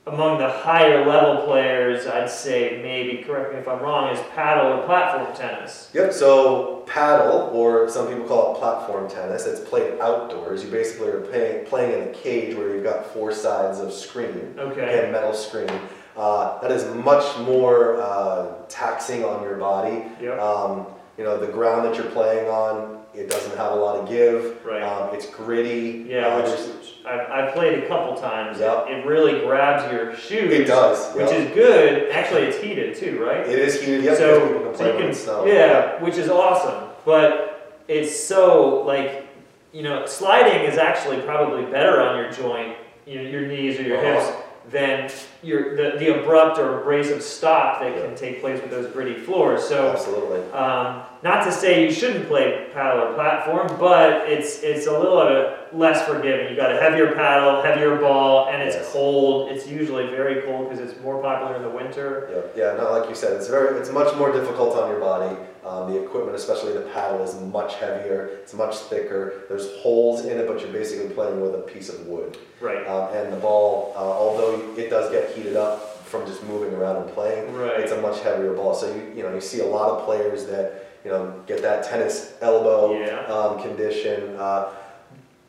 among 0.08 0.38
the 0.38 0.48
higher 0.48 1.04
level 1.06 1.44
players, 1.46 2.06
I'd 2.06 2.30
say 2.30 2.80
maybe, 2.82 3.22
correct 3.24 3.52
me 3.52 3.58
if 3.60 3.66
I'm 3.66 3.80
wrong, 3.80 4.12
is 4.14 4.20
paddle 4.34 4.72
or 4.78 4.84
platform 4.86 5.34
tennis. 5.36 5.90
Yep, 5.94 6.12
so 6.12 6.84
paddle, 6.86 7.50
or 7.52 7.88
some 7.88 8.06
people 8.08 8.24
call 8.24 8.54
it 8.54 8.58
platform 8.58 9.08
tennis, 9.08 9.46
it's 9.46 9.60
played 9.60 9.98
outdoors. 10.00 10.64
You 10.64 10.70
basically 10.70 11.08
are 11.08 11.20
playing, 11.22 11.66
playing 11.66 12.02
in 12.02 12.08
a 12.08 12.12
cage 12.12 12.56
where 12.56 12.72
you've 12.74 12.84
got 12.84 13.06
four 13.12 13.32
sides 13.32 13.78
of 13.80 13.92
screen, 13.92 14.54
Okay. 14.58 15.08
metal 15.12 15.34
screen. 15.34 15.70
Uh, 16.16 16.60
that 16.60 16.70
is 16.70 16.84
much 16.94 17.38
more 17.40 18.00
uh, 18.00 18.52
taxing 18.68 19.24
on 19.24 19.42
your 19.42 19.56
body. 19.56 20.04
Yep. 20.20 20.38
Um, 20.40 20.86
you 21.18 21.24
know, 21.24 21.38
the 21.38 21.48
ground 21.52 21.84
that 21.84 21.96
you're 21.96 22.10
playing 22.12 22.48
on, 22.48 23.00
it 23.16 23.30
doesn't 23.30 23.56
have 23.56 23.72
a 23.72 23.76
lot 23.76 23.96
of 23.96 24.08
give. 24.08 24.64
Right. 24.64 24.82
Um, 24.82 25.14
it's 25.14 25.26
gritty. 25.26 26.06
Yeah, 26.08 26.26
Uh, 26.28 26.36
which 26.36 26.46
there's- 26.46 26.92
I've, 27.06 27.30
I've 27.30 27.54
played 27.54 27.82
a 27.84 27.86
couple 27.88 28.16
times. 28.16 28.58
Yep. 28.58 28.86
It, 28.88 29.06
really 29.06 29.40
grabs 29.40 29.90
your 29.92 30.16
shoes. 30.16 30.52
it 30.52 30.64
does. 30.66 31.14
Which 31.14 31.30
is 31.30 31.52
good. 31.54 32.10
Actually, 32.10 32.42
it's 32.42 32.58
heated 32.58 32.96
too, 32.96 33.24
right? 33.24 33.46
It 33.46 33.58
is 33.60 33.80
heated, 33.80 34.02
yep, 34.04 34.16
so, 34.16 34.40
people 34.48 34.62
can 34.64 34.74
so 34.76 34.82
play 34.84 34.92
you 34.92 35.04
can, 35.04 35.14
snow. 35.14 35.46
yeah, 35.46 36.02
which 36.02 36.16
is 36.16 36.28
awesome. 36.28 36.88
But 37.04 37.82
it's 37.86 38.18
so 38.18 38.82
like, 38.82 39.24
you 39.72 39.82
know, 39.84 40.04
sliding 40.06 40.62
is 40.68 40.78
actually 40.78 41.20
probably 41.22 41.64
better 41.66 42.00
on 42.00 42.16
your 42.18 42.32
joint, 42.32 42.76
your, 43.06 43.22
your 43.22 43.42
knees 43.42 43.78
or 43.78 43.82
your 43.84 43.98
Uh-huh. 43.98 44.20
hips 44.26 44.36
than 44.70 45.10
your 45.42 45.76
the, 45.76 45.96
the 45.98 46.20
abrupt 46.20 46.58
or 46.58 46.80
abrasive 46.80 47.22
stop 47.22 47.80
that 47.80 47.94
Yeah. 47.94 48.06
can 48.06 48.16
take 48.16 48.40
place 48.40 48.60
with 48.60 48.70
those 48.70 48.90
gritty 48.92 49.14
floors. 49.14 49.62
So. 49.64 49.92
Absolutely. 49.92 50.40
Um, 50.52 51.02
not 51.22 51.44
to 51.44 51.52
say 51.52 51.84
you 51.84 51.92
shouldn't 51.92 52.26
play 52.28 52.66
paddle 52.72 53.04
or 53.08 53.14
platform, 53.14 53.68
but 53.78 54.28
it's 54.28 54.62
it's 54.62 54.86
a 54.86 54.92
little 54.92 55.24
bit 55.26 55.74
less 55.74 56.06
forgiving. 56.06 56.48
You 56.50 56.56
got 56.56 56.72
a 56.72 56.80
heavier 56.80 57.12
paddle, 57.14 57.62
heavier 57.62 57.96
ball, 57.96 58.48
and 58.48 58.62
it's 58.62 58.76
Yes. 58.76 58.92
cold. 58.92 59.50
It's 59.52 59.66
usually 59.66 60.06
very 60.08 60.42
cold 60.42 60.68
because 60.70 60.80
it's 60.88 61.00
more 61.00 61.20
popular 61.22 61.56
in 61.56 61.62
the 61.62 61.70
winter. 61.70 62.28
Yeah, 62.56 62.72
yeah, 62.72 62.76
no, 62.76 62.90
like 62.92 63.08
you 63.08 63.14
said, 63.14 63.32
it's 63.34 63.48
very, 63.48 63.78
it's 63.78 63.90
much 63.92 64.14
more 64.16 64.32
difficult 64.32 64.76
on 64.76 64.90
your 64.90 65.00
body. 65.00 65.36
Um, 65.66 65.92
the 65.92 66.00
equipment, 66.00 66.36
especially 66.36 66.72
the 66.74 66.82
paddle, 66.94 67.22
is 67.24 67.34
much 67.40 67.74
heavier. 67.74 68.38
It's 68.42 68.54
much 68.54 68.76
thicker. 68.76 69.42
There's 69.48 69.66
holes 69.78 70.24
in 70.24 70.38
it, 70.38 70.46
but 70.46 70.60
you're 70.60 70.70
basically 70.70 71.12
playing 71.12 71.40
with 71.40 71.56
a 71.56 71.58
piece 71.62 71.88
of 71.88 72.06
wood. 72.06 72.38
Right. 72.60 72.86
Um, 72.86 73.12
and 73.16 73.32
the 73.32 73.36
ball, 73.38 73.92
uh, 73.96 73.98
although 73.98 74.60
it 74.76 74.90
does 74.90 75.10
get 75.10 75.34
heated 75.34 75.56
up 75.56 76.04
from 76.04 76.24
just 76.24 76.44
moving 76.44 76.72
around 76.72 77.02
and 77.02 77.10
playing, 77.12 77.52
Right. 77.52 77.80
it's 77.80 77.90
a 77.90 78.00
much 78.00 78.20
heavier 78.20 78.52
ball. 78.52 78.74
So 78.74 78.86
you, 78.94 79.12
you 79.16 79.22
know, 79.24 79.34
you 79.34 79.40
see 79.40 79.58
a 79.60 79.66
lot 79.66 79.90
of 79.90 80.04
players 80.04 80.46
that 80.46 80.84
you 81.04 81.10
know 81.10 81.34
get 81.48 81.62
that 81.62 81.82
tennis 81.84 82.34
elbow 82.40 82.96
Yeah. 83.00 83.24
um, 83.26 83.60
condition. 83.60 84.36
Uh, 84.38 84.68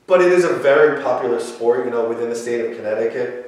but 0.07 0.21
it 0.21 0.31
is 0.31 0.45
a 0.45 0.53
very 0.53 1.03
popular 1.03 1.39
sport. 1.39 1.86
You 1.86 1.91
know, 1.91 2.09
within 2.09 2.29
the 2.29 2.36
state 2.36 2.65
of 2.65 2.75
Connecticut. 2.75 3.43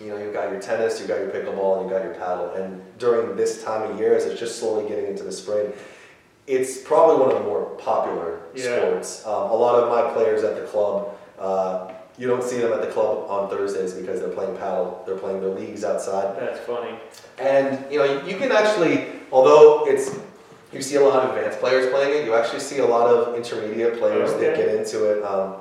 You 0.00 0.08
know, 0.08 0.16
you've 0.16 0.32
got 0.32 0.50
your 0.50 0.60
tennis, 0.60 0.98
you've 0.98 1.06
got 1.08 1.20
your 1.20 1.28
pickleball, 1.28 1.74
and 1.78 1.82
you've 1.82 1.90
got 1.96 2.02
your 2.04 2.14
paddle. 2.14 2.50
And 2.54 2.82
during 2.98 3.36
this 3.36 3.62
time 3.62 3.88
of 3.88 4.00
year, 4.00 4.14
as 4.16 4.24
it's 4.24 4.40
just 4.40 4.58
slowly 4.58 4.88
getting 4.88 5.06
into 5.06 5.22
the 5.22 5.30
spring, 5.30 5.72
it's 6.46 6.78
probably 6.78 7.16
one 7.24 7.30
of 7.34 7.38
the 7.42 7.48
more 7.48 7.64
popular 7.78 8.40
Yeah. 8.54 8.78
sports. 8.78 9.26
Um, 9.26 9.50
a 9.50 9.54
lot 9.56 9.82
of 9.82 9.88
my 9.88 10.12
players 10.12 10.44
at 10.44 10.56
the 10.56 10.62
club, 10.62 11.08
uh, 11.38 11.88
you 12.18 12.28
don't 12.28 12.42
see 12.44 12.58
them 12.58 12.72
at 12.72 12.80
the 12.80 12.86
club 12.88 13.26
on 13.28 13.48
Thursdays 13.50 13.92
because 13.94 14.20
they're 14.20 14.28
playing 14.28 14.56
paddle. 14.56 15.02
They're 15.06 15.16
playing 15.16 15.40
their 15.40 15.50
leagues 15.50 15.84
outside. 15.84 16.38
That's 16.38 16.60
funny. 16.60 16.98
And 17.38 17.84
you 17.90 17.98
know, 17.98 18.22
you, 18.24 18.36
can 18.36 18.52
actually, 18.52 19.06
although 19.32 19.86
it's, 19.88 20.10
you 20.72 20.80
see 20.82 20.96
a 20.96 21.00
lot 21.00 21.24
of 21.24 21.34
advanced 21.34 21.58
players 21.60 21.90
playing 21.90 22.20
it. 22.22 22.24
You 22.24 22.34
actually 22.34 22.60
see 22.60 22.78
a 22.78 22.86
lot 22.86 23.08
of 23.08 23.34
intermediate 23.36 23.98
players 23.98 24.32
that 24.34 24.56
get 24.56 24.68
into 24.74 25.04
it. 25.10 25.24
Um, 25.24 25.56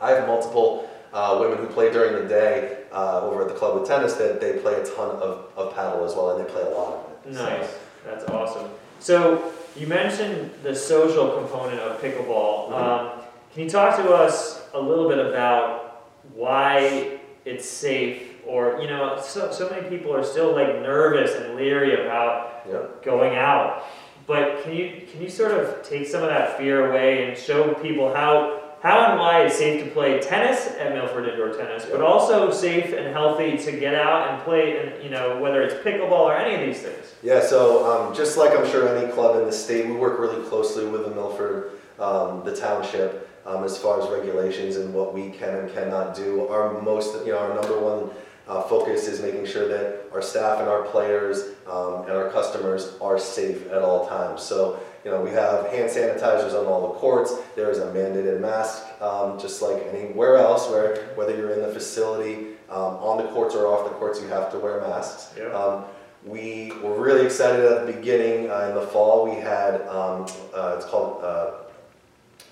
I 0.00 0.10
have 0.10 0.26
multiple 0.26 0.90
uh, 1.14 1.38
women 1.40 1.58
who 1.58 1.66
play 1.66 1.90
during 1.90 2.14
the 2.22 2.28
day 2.28 2.78
uh, 2.92 3.20
over 3.22 3.42
at 3.42 3.48
the 3.48 3.54
club 3.54 3.78
with 3.80 3.88
tennis 3.88 4.14
that 4.14 4.40
they 4.40 4.54
play 4.58 4.74
a 4.74 4.84
ton 4.84 5.10
of, 5.16 5.46
of 5.56 5.74
paddle 5.74 6.04
as 6.04 6.14
well, 6.14 6.36
and 6.36 6.44
they 6.46 6.50
play 6.52 6.62
a 6.62 6.68
lot 6.70 6.92
of 6.94 7.30
it. 7.30 7.34
So- 7.36 7.44
Nice. 7.44 7.74
That's 8.04 8.24
awesome. 8.26 8.68
So 9.00 9.52
you 9.78 9.86
mentioned 9.86 10.50
the 10.62 10.74
social 10.74 11.30
component 11.38 11.80
of 11.80 12.00
pickleball. 12.00 12.70
Mhm. 12.70 12.74
Um, 12.74 13.10
can 13.54 13.64
you 13.64 13.70
talk 13.70 13.96
to 13.96 14.12
us 14.12 14.66
a 14.74 14.80
little 14.80 15.08
bit 15.08 15.18
about 15.18 16.02
why 16.34 17.18
it's 17.44 17.68
safe, 17.68 18.22
or 18.46 18.78
you 18.80 18.88
know, 18.88 19.16
so 19.20 19.50
so 19.50 19.68
many 19.70 19.88
people 19.88 20.14
are 20.14 20.22
still 20.24 20.52
like 20.52 20.80
nervous 20.82 21.34
and 21.36 21.56
leery 21.56 22.04
about 22.04 22.62
Yeah. 22.70 22.78
going 23.02 23.36
out. 23.36 23.84
But 24.26 24.62
can 24.62 24.74
you 24.74 25.02
can 25.10 25.22
you 25.22 25.28
sort 25.28 25.52
of 25.52 25.82
take 25.82 26.06
some 26.06 26.22
of 26.22 26.28
that 26.28 26.56
fear 26.58 26.90
away 26.90 27.24
and 27.24 27.38
show 27.38 27.74
people 27.74 28.12
how 28.14 28.58
how 28.82 29.10
and 29.10 29.18
why 29.18 29.42
it's 29.42 29.56
safe 29.56 29.84
to 29.84 29.90
play 29.90 30.20
tennis 30.20 30.68
at 30.78 30.92
Milford 30.92 31.28
Indoor 31.28 31.52
Tennis, 31.56 31.86
but 31.86 32.00
also 32.00 32.50
safe 32.52 32.92
and 32.92 33.08
healthy 33.08 33.56
to 33.56 33.72
get 33.72 33.94
out 33.94 34.30
and 34.30 34.42
play, 34.42 34.78
and 34.78 35.02
you 35.02 35.10
know 35.10 35.40
whether 35.40 35.62
it's 35.62 35.74
pickleball 35.74 36.12
or 36.12 36.36
any 36.36 36.54
of 36.54 36.60
these 36.60 36.82
things. 36.82 37.14
Yeah, 37.22 37.40
so 37.40 37.90
um, 37.90 38.14
just 38.14 38.36
like 38.36 38.56
I'm 38.56 38.68
sure 38.70 38.96
any 38.96 39.10
club 39.12 39.40
in 39.40 39.46
the 39.46 39.52
state, 39.52 39.86
we 39.86 39.92
work 39.92 40.18
really 40.18 40.46
closely 40.48 40.86
with 40.86 41.04
the 41.04 41.10
Milford, 41.10 41.72
um, 41.98 42.44
the 42.44 42.54
township, 42.54 43.28
um, 43.46 43.64
as 43.64 43.78
far 43.78 44.00
as 44.00 44.08
regulations 44.10 44.76
and 44.76 44.92
what 44.92 45.14
we 45.14 45.30
can 45.30 45.56
and 45.56 45.72
cannot 45.72 46.14
do. 46.14 46.46
Our 46.48 46.80
most, 46.82 47.24
you 47.24 47.32
know, 47.32 47.38
our 47.38 47.54
number 47.54 47.78
one 47.78 48.10
uh, 48.48 48.62
focus 48.62 49.08
is 49.08 49.20
making 49.20 49.46
sure 49.46 49.66
that 49.68 50.04
our 50.12 50.22
staff 50.22 50.60
and 50.60 50.68
our 50.68 50.82
players 50.82 51.54
um, 51.66 52.02
and 52.02 52.12
our 52.12 52.30
customers 52.30 52.96
are 53.00 53.18
safe 53.18 53.66
at 53.70 53.82
all 53.82 54.06
times. 54.08 54.42
So, 54.42 54.80
you 55.06 55.12
know, 55.12 55.20
we 55.20 55.30
have 55.30 55.68
hand 55.68 55.88
sanitizers 55.88 56.52
on 56.52 56.66
all 56.66 56.88
the 56.92 56.94
courts. 56.98 57.32
There 57.54 57.70
is 57.70 57.78
a 57.78 57.86
mandated 57.92 58.40
mask, 58.40 58.84
um, 59.00 59.38
just 59.38 59.62
like 59.62 59.80
anywhere 59.94 60.36
else, 60.36 60.68
where 60.68 60.96
whether 61.14 61.32
you're 61.36 61.52
in 61.52 61.62
the 61.62 61.72
facility, 61.72 62.56
um, 62.68 62.96
on 62.96 63.18
the 63.24 63.30
courts 63.30 63.54
or 63.54 63.68
off 63.68 63.84
the 63.84 63.94
courts, 64.00 64.20
you 64.20 64.26
have 64.26 64.50
to 64.50 64.58
wear 64.58 64.80
masks. 64.80 65.32
Yeah. 65.38 65.44
Um, 65.52 65.84
we 66.24 66.72
were 66.82 67.00
really 67.00 67.24
excited 67.24 67.64
at 67.64 67.86
the 67.86 67.92
beginning 67.92 68.50
uh, 68.50 68.66
in 68.70 68.74
the 68.74 68.84
fall. 68.88 69.24
We 69.24 69.36
had 69.36 69.82
um, 69.82 70.26
uh, 70.52 70.74
it's 70.76 70.86
called 70.86 71.22
uh, 71.22 71.52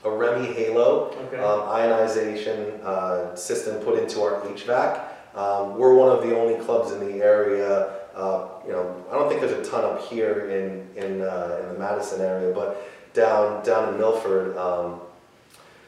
a 0.04 0.08
REME 0.08 0.54
HALO 0.54 1.10
Okay. 1.26 1.38
um, 1.38 1.62
ionization 1.62 2.80
uh, 2.84 3.34
system 3.34 3.82
put 3.82 3.98
into 3.98 4.22
our 4.22 4.40
HVAC. 4.42 5.02
Um, 5.36 5.76
we're 5.76 5.94
one 5.94 6.16
of 6.16 6.22
the 6.22 6.38
only 6.38 6.64
clubs 6.64 6.92
in 6.92 7.00
the 7.00 7.14
area. 7.20 7.96
Uh, 8.14 8.48
you 8.66 8.72
know, 8.72 9.04
I 9.10 9.14
don't 9.14 9.28
think 9.28 9.40
there's 9.40 9.66
a 9.66 9.70
ton 9.70 9.84
up 9.84 10.02
here 10.08 10.48
in 10.50 10.88
in, 10.96 11.20
uh, 11.20 11.60
in 11.62 11.72
the 11.72 11.78
Madison 11.78 12.20
area, 12.20 12.54
but 12.54 12.88
down 13.12 13.64
down 13.64 13.92
in 13.92 13.98
Milford, 13.98 14.56
um, 14.56 15.00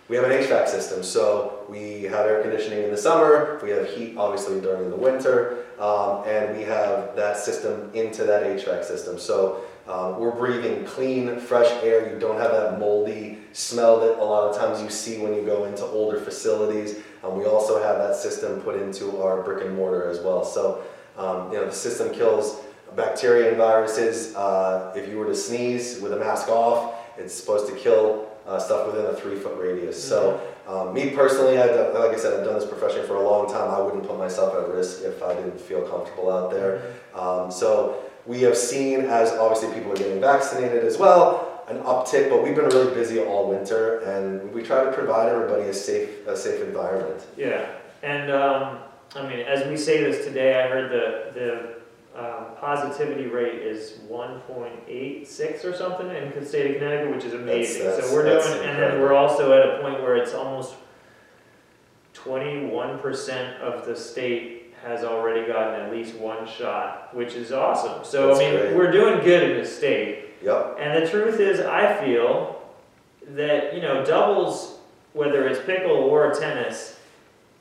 we 0.09 0.17
have 0.17 0.25
an 0.25 0.33
HVAC 0.33 0.69
system. 0.69 1.03
So 1.03 1.65
we 1.69 2.03
have 2.05 2.27
air 2.27 2.43
conditioning 2.43 2.85
in 2.85 2.91
the 2.91 2.97
summer. 2.97 3.61
We 3.63 3.71
have 3.71 3.89
heat, 3.89 4.17
obviously, 4.17 4.61
during 4.61 4.91
the 4.91 4.97
winter, 4.97 5.65
um, 5.79 6.25
and 6.27 6.57
we 6.57 6.63
have 6.65 7.17
that 7.17 7.37
system 7.37 7.91
into 7.95 8.25
that 8.25 8.45
HVAC 8.45 8.85
system. 8.85 9.19
So 9.19 9.65
um, 9.89 10.19
we're 10.19 10.33
breathing 10.33 10.85
clean, 10.85 11.39
fresh 11.39 11.71
air. 11.83 12.13
You 12.13 12.19
don't 12.19 12.39
have 12.41 12.53
that 12.53 12.79
moldy 12.79 13.39
smell 13.53 14.01
that 14.01 14.19
a 14.19 14.25
lot 14.25 14.49
of 14.49 14.57
times 14.57 14.83
you 14.83 14.91
see 14.91 15.19
when 15.19 15.35
you 15.35 15.43
go 15.43 15.65
into 15.65 15.85
older 15.85 16.21
facilities. 16.21 16.97
We 17.25 17.45
also 17.45 17.83
have 17.83 17.99
that 17.99 18.15
system 18.15 18.61
put 18.61 18.81
into 18.81 19.21
our 19.21 19.43
brick 19.43 19.65
and 19.65 19.75
mortar 19.75 20.09
as 20.09 20.21
well. 20.21 20.45
So, 20.45 20.85
um, 21.17 21.53
you 21.53 21.59
know, 21.59 21.67
the 21.67 21.73
system 21.73 22.13
kills 22.13 22.61
bacteria 22.95 23.49
and 23.49 23.57
viruses. 23.57 24.35
Uh, 24.35 24.93
if 24.97 25.09
you 25.09 25.19
were 25.19 25.27
to 25.27 25.35
sneeze 25.35 26.01
with 26.01 26.13
a 26.13 26.17
mask 26.17 26.49
off, 26.49 26.95
it's 27.19 27.35
supposed 27.35 27.69
to 27.69 27.75
kill 27.75 28.29
uh, 28.47 28.59
stuff 28.59 28.87
within 28.87 29.07
a 29.07 29.15
three 29.15 29.37
foot 29.37 29.59
radius. 29.59 30.03
So, 30.03 30.41
um, 30.67 30.95
me 30.95 31.11
personally, 31.11 31.59
I, 31.59 31.67
like 31.67 32.11
I 32.11 32.17
said, 32.17 32.39
I've 32.39 32.45
done 32.45 32.59
this 32.59 32.69
profession 32.69 33.07
for 33.07 33.17
a 33.17 33.23
long 33.23 33.51
time. 33.51 33.71
I 33.71 33.81
wouldn't 33.81 34.07
put 34.07 34.19
myself 34.19 34.55
at 34.55 34.75
risk 34.75 35.03
if 35.03 35.23
I 35.23 35.35
didn't 35.35 35.61
feel 35.61 35.83
comfortable 35.83 36.31
out 36.31 36.51
there. 36.51 36.95
Um, 37.15 37.51
so, 37.51 38.03
we 38.27 38.43
have 38.43 38.57
seen 38.57 39.03
as 39.03 39.33
obviously 39.33 39.73
people 39.73 39.93
are 39.93 39.97
getting 39.97 40.21
vaccinated 40.21 40.85
as 40.85 40.99
well 40.99 41.57
an 41.69 41.79
uptick, 41.79 42.31
but 42.31 42.43
we've 42.43 42.55
been 42.55 42.67
really 42.67 42.95
busy 42.95 43.21
all 43.21 43.49
winter, 43.49 43.99
and 44.01 44.53
we 44.53 44.63
try 44.63 44.85
to 44.85 44.93
provide 44.93 45.29
everybody 45.29 45.63
a 45.63 45.75
safe 45.75 46.27
a 46.27 46.37
safe 46.37 46.63
environment. 46.63 47.25
Yeah, 47.37 47.67
and 48.03 48.31
um, 48.31 48.79
I 49.17 49.29
mean, 49.29 49.41
as 49.41 49.67
we 49.69 49.77
say 49.77 50.03
this 50.03 50.25
today, 50.25 50.63
I 50.63 50.69
heard 50.69 50.91
the 50.91 51.39
the 51.41 51.77
um, 52.19 52.47
positivity 52.59 53.27
rate 53.27 53.57
is 53.61 53.99
1.86 54.11 55.65
or 55.67 55.75
something 55.77 56.09
in 56.09 56.33
the 56.39 56.47
state 56.47 56.71
of 56.71 56.79
Connecticut, 56.79 57.15
which 57.15 57.25
is 57.27 57.35
amazing. 57.35 57.85
that's- 57.85 58.09
so 58.09 58.15
we're 58.15 58.23
that's 58.23 58.47
doing, 58.51 58.67
and 58.69 58.79
then 58.83 59.01
we're 59.03 59.13
also 59.13 59.53
at 59.53 59.69
a 59.79 59.83
point 59.83 60.01
where 60.03 60.17
it's 60.17 60.33
almost 60.33 60.75
21% 62.15 63.61
of 63.61 63.87
the 63.87 63.95
state 63.95 64.75
has 64.83 65.05
already 65.05 65.47
gotten 65.47 65.81
at 65.81 65.93
least 65.93 66.15
one 66.17 66.47
shot, 66.47 67.15
which 67.15 67.35
is 67.35 67.53
awesome. 67.53 68.05
So 68.05 68.29
That's 68.29 68.41
I 68.41 68.51
mean, 68.51 68.61
great. 68.61 68.77
we're 68.77 68.91
doing 68.93 69.23
good 69.25 69.51
in 69.51 69.59
the 69.59 69.67
state. 69.67 70.27
Yep. 70.43 70.77
And 70.79 71.03
the 71.03 71.11
truth 71.11 71.41
is, 71.41 71.61
I 71.61 71.95
feel 72.03 72.63
that, 73.29 73.75
you 73.75 73.81
know, 73.83 74.05
doubles, 74.05 74.79
whether 75.13 75.47
it's 75.47 75.59
pickle 75.67 75.91
or 75.97 76.33
tennis, 76.33 76.99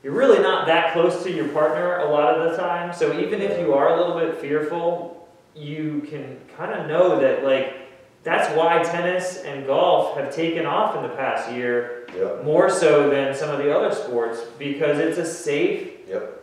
you're 0.06 0.14
really 0.14 0.38
not 0.40 0.68
that 0.68 0.92
close 0.92 1.24
to 1.24 1.32
your 1.32 1.48
partner 1.48 1.98
a 1.98 2.08
lot 2.08 2.38
of 2.38 2.48
the 2.52 2.56
time. 2.56 2.94
So 2.94 3.18
even 3.18 3.42
if 3.42 3.58
you 3.58 3.74
are 3.74 3.88
a 3.92 3.96
little 3.96 4.16
bit 4.16 4.40
fearful, 4.40 5.28
you 5.52 6.06
can 6.08 6.38
kind 6.56 6.72
of 6.80 6.86
know 6.86 7.18
that, 7.18 7.42
like, 7.42 7.74
that's 8.22 8.56
why 8.56 8.84
tennis 8.84 9.38
and 9.38 9.66
golf 9.66 10.16
have 10.16 10.32
taken 10.32 10.64
off 10.64 10.94
in 10.94 11.02
the 11.02 11.08
past 11.08 11.50
year 11.50 12.06
Yep. 12.16 12.44
more 12.44 12.70
so 12.70 13.10
than 13.10 13.34
some 13.34 13.50
of 13.50 13.58
the 13.58 13.76
other 13.76 13.92
sports 13.92 14.42
because 14.60 15.00
it's 15.00 15.18
a 15.18 15.26
safe 15.26 15.90
Yep. 16.08 16.34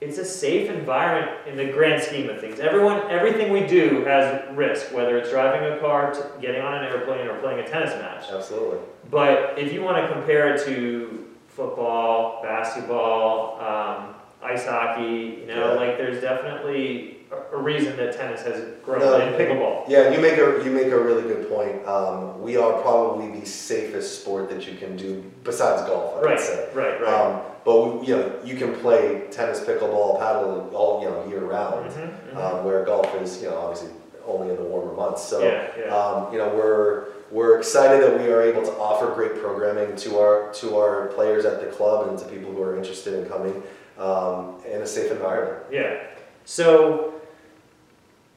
it's 0.00 0.18
a 0.18 0.24
safe 0.24 0.70
environment 0.70 1.36
in 1.48 1.56
the 1.56 1.64
grand 1.72 2.00
scheme 2.00 2.30
of 2.30 2.40
things. 2.40 2.60
Everyone, 2.60 3.02
everything 3.10 3.52
we 3.52 3.66
do 3.66 4.04
has 4.04 4.40
risk, 4.56 4.94
whether 4.94 5.18
it's 5.18 5.28
driving 5.30 5.72
a 5.72 5.78
car, 5.78 6.14
getting 6.40 6.62
on 6.62 6.72
an 6.72 6.84
airplane, 6.84 7.26
or 7.26 7.34
playing 7.40 7.58
a 7.58 7.68
tennis 7.68 7.90
match. 8.00 8.26
Absolutely. 8.32 8.78
But 9.10 9.58
if 9.58 9.72
you 9.72 9.82
want 9.82 9.96
to 9.96 10.12
compare 10.12 10.54
it 10.54 10.64
to 10.66 11.27
football, 11.68 12.40
basketball, 12.42 13.60
um, 13.60 14.14
ice 14.42 14.64
hockey, 14.64 15.40
you 15.40 15.46
know, 15.48 15.74
Yeah. 15.74 15.80
like 15.80 15.98
there's 15.98 16.20
definitely 16.22 17.16
a, 17.32 17.56
a 17.56 17.60
reason 17.60 17.96
that 17.96 18.16
tennis 18.16 18.42
has 18.42 18.62
grown 18.84 19.00
No, 19.00 19.16
and 19.20 19.34
pickleball. 19.34 19.82
Yeah, 19.88 20.10
you 20.12 20.20
make 20.20 20.38
a 20.38 20.62
you 20.64 20.70
make 20.70 20.86
a 20.86 20.98
really 21.08 21.22
good 21.22 21.50
point. 21.50 21.84
Um, 21.86 22.40
we 22.40 22.56
are 22.56 22.80
probably 22.80 23.40
the 23.40 23.44
safest 23.46 24.20
sport 24.22 24.48
that 24.50 24.66
you 24.68 24.78
can 24.78 24.96
do 24.96 25.10
besides 25.42 25.82
golf. 25.82 26.14
I 26.14 26.20
would 26.20 26.24
Right, 26.26 26.40
say. 26.40 26.68
right, 26.74 27.00
right. 27.02 27.12
Um, 27.12 27.40
but 27.64 28.06
you 28.06 28.16
know, 28.16 28.32
you 28.44 28.54
can 28.56 28.72
play 28.76 29.26
tennis, 29.32 29.60
pickleball, 29.60 30.18
paddle 30.20 30.70
all 30.72 31.02
you 31.02 31.08
know 31.10 31.26
year 31.28 31.44
round. 31.44 31.90
Mhm, 31.90 32.08
mhm. 32.32 32.36
Um, 32.42 32.64
where 32.64 32.84
golf 32.84 33.12
is, 33.20 33.42
you 33.42 33.50
know, 33.50 33.58
obviously 33.58 33.90
only 34.28 34.50
in 34.50 34.56
the 34.56 34.62
warmer 34.62 34.92
months. 34.94 35.22
So. 35.24 35.42
yeah, 35.42 35.68
yeah. 35.78 35.94
Um, 35.96 36.32
you 36.32 36.38
know, 36.38 36.48
we're 36.54 37.06
we're 37.30 37.58
excited 37.58 38.02
that 38.02 38.18
we 38.20 38.30
are 38.32 38.40
able 38.42 38.62
to 38.62 38.72
offer 38.72 39.12
great 39.14 39.40
programming 39.40 39.96
to 39.96 40.18
our 40.18 40.52
to 40.54 40.76
our 40.76 41.06
players 41.08 41.44
at 41.44 41.60
the 41.60 41.66
club 41.66 42.08
and 42.08 42.18
to 42.18 42.24
people 42.26 42.52
who 42.52 42.62
are 42.62 42.76
interested 42.76 43.14
in 43.14 43.28
coming 43.28 43.62
um, 43.98 44.56
in 44.70 44.80
a 44.82 44.86
safe 44.86 45.10
environment. 45.10 45.64
Yeah. 45.70 46.00
So, 46.44 47.14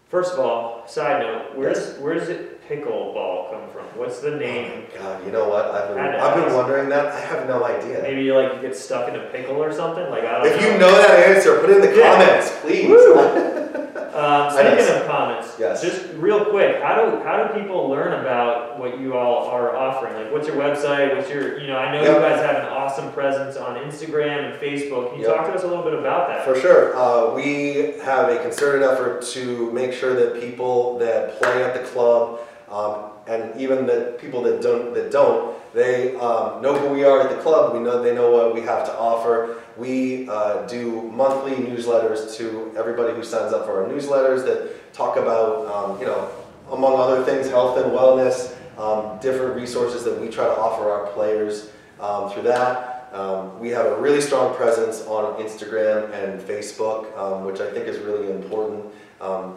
first 0.09 0.33
of 0.33 0.39
all, 0.39 0.85
side 0.87 1.21
note, 1.21 1.55
where's 1.55 1.97
where's 1.99 2.27
it 2.29 2.67
pickleball 2.67 3.51
come 3.51 3.69
from? 3.69 3.85
What's 3.97 4.19
the 4.19 4.31
name? 4.31 4.83
Oh 4.95 4.99
God, 4.99 5.25
you 5.25 5.31
know 5.31 5.47
what? 5.47 5.65
I've 5.71 5.87
been 5.95 5.99
I've 5.99 6.35
been 6.45 6.53
wondering 6.53 6.89
that. 6.89 7.07
I 7.07 7.19
have 7.21 7.47
no 7.47 7.63
idea. 7.63 8.01
Maybe 8.01 8.23
you 8.23 8.35
like 8.35 8.55
you 8.55 8.61
get 8.61 8.75
stuck 8.75 9.07
in 9.07 9.15
a 9.15 9.23
pickle 9.29 9.55
or 9.63 9.71
something. 9.71 10.09
Like 10.09 10.25
I 10.25 10.31
don't 10.33 10.43
know. 10.43 10.49
If 10.49 10.61
know. 10.61 10.67
you 10.73 10.77
know 10.79 10.91
that 10.91 11.29
answer, 11.29 11.59
put 11.61 11.69
it 11.69 11.77
in 11.77 11.81
the 11.89 11.97
Yeah. 11.97 12.11
comments, 12.17 12.51
please. 12.61 12.89
Woo! 14.21 14.27
Um, 14.27 14.51
speaking 14.51 14.71
Yes. 14.77 15.01
of 15.01 15.07
comments, 15.07 15.55
Yes. 15.59 15.81
just 15.81 16.05
real 16.15 16.45
quick, 16.45 16.81
how 16.81 16.95
do 17.05 17.17
how 17.23 17.43
do 17.43 17.59
people 17.59 17.89
learn 17.89 18.13
about 18.19 18.77
what 18.79 18.99
you 18.99 19.15
all 19.17 19.45
are 19.47 19.75
offering? 19.75 20.13
Like, 20.15 20.31
what's 20.31 20.47
your 20.47 20.57
website? 20.57 21.15
What's 21.15 21.29
your 21.29 21.57
you 21.59 21.67
know? 21.67 21.77
I 21.77 21.91
know 21.93 22.01
Yep. 22.03 22.15
you 22.15 22.19
guys 22.21 22.41
have 22.41 22.55
an 22.57 22.69
awesome 22.69 23.11
presence 23.11 23.57
on 23.57 23.75
Instagram 23.77 24.51
and 24.51 24.53
Facebook. 24.61 25.11
Can 25.11 25.19
you 25.21 25.27
Yep. 25.27 25.35
talk 25.35 25.47
to 25.47 25.53
us 25.53 25.63
a 25.63 25.67
little 25.67 25.83
bit 25.83 25.93
about 25.93 26.27
that? 26.29 26.43
For 26.45 26.55
sure. 26.55 26.95
Uh, 26.95 27.31
we 27.35 27.95
have 28.03 28.29
a 28.29 28.37
concerted 28.37 28.83
effort 28.83 29.21
to 29.33 29.71
make 29.71 29.93
sure 29.93 30.13
that 30.13 30.39
people 30.39 30.97
that 30.99 31.39
play 31.41 31.63
at 31.63 31.73
the 31.73 31.79
club, 31.81 32.39
um, 32.71 32.95
and 33.27 33.53
even 33.59 33.85
the 33.85 34.13
people 34.19 34.41
that 34.43 34.61
don't, 34.61 34.93
that 34.93 35.11
don't, 35.11 35.53
they 35.73 36.15
um, 36.15 36.61
know 36.61 36.77
who 36.77 36.89
we 36.93 37.03
are 37.03 37.21
at 37.21 37.29
the 37.29 37.41
club. 37.41 37.73
We 37.73 37.79
know 37.79 38.01
they 38.01 38.13
know 38.13 38.31
what 38.31 38.53
we 38.53 38.61
have 38.61 38.85
to 38.85 38.97
offer. 38.97 39.61
We 39.77 40.27
uh, 40.27 40.67
do 40.67 41.03
monthly 41.03 41.53
newsletters 41.53 42.35
to 42.37 42.73
everybody 42.77 43.13
who 43.13 43.23
signs 43.23 43.53
up 43.53 43.65
for 43.65 43.83
our 43.83 43.89
newsletters 43.89 44.43
that 44.45 44.93
talk 44.93 45.15
about, 45.17 45.67
um, 45.67 45.99
you 45.99 46.05
know, 46.05 46.29
among 46.71 46.99
other 46.99 47.23
things, 47.23 47.49
health 47.49 47.77
and 47.77 47.91
wellness, 47.91 48.55
um, 48.77 49.19
different 49.19 49.55
resources 49.55 50.03
that 50.03 50.19
we 50.19 50.27
try 50.27 50.45
to 50.45 50.57
offer 50.57 50.89
our 50.89 51.07
players 51.07 51.69
um, 51.99 52.29
through 52.29 52.43
that. 52.43 53.09
Um, 53.13 53.59
we 53.59 53.69
have 53.69 53.85
a 53.85 53.95
really 54.01 54.21
strong 54.21 54.55
presence 54.55 55.01
on 55.05 55.41
Instagram 55.41 56.13
and 56.13 56.41
Facebook, 56.41 57.15
um, 57.17 57.43
which 57.45 57.59
I 57.59 57.69
think 57.71 57.87
is 57.87 57.97
really 57.99 58.31
important. 58.31 58.85
Um, 59.19 59.55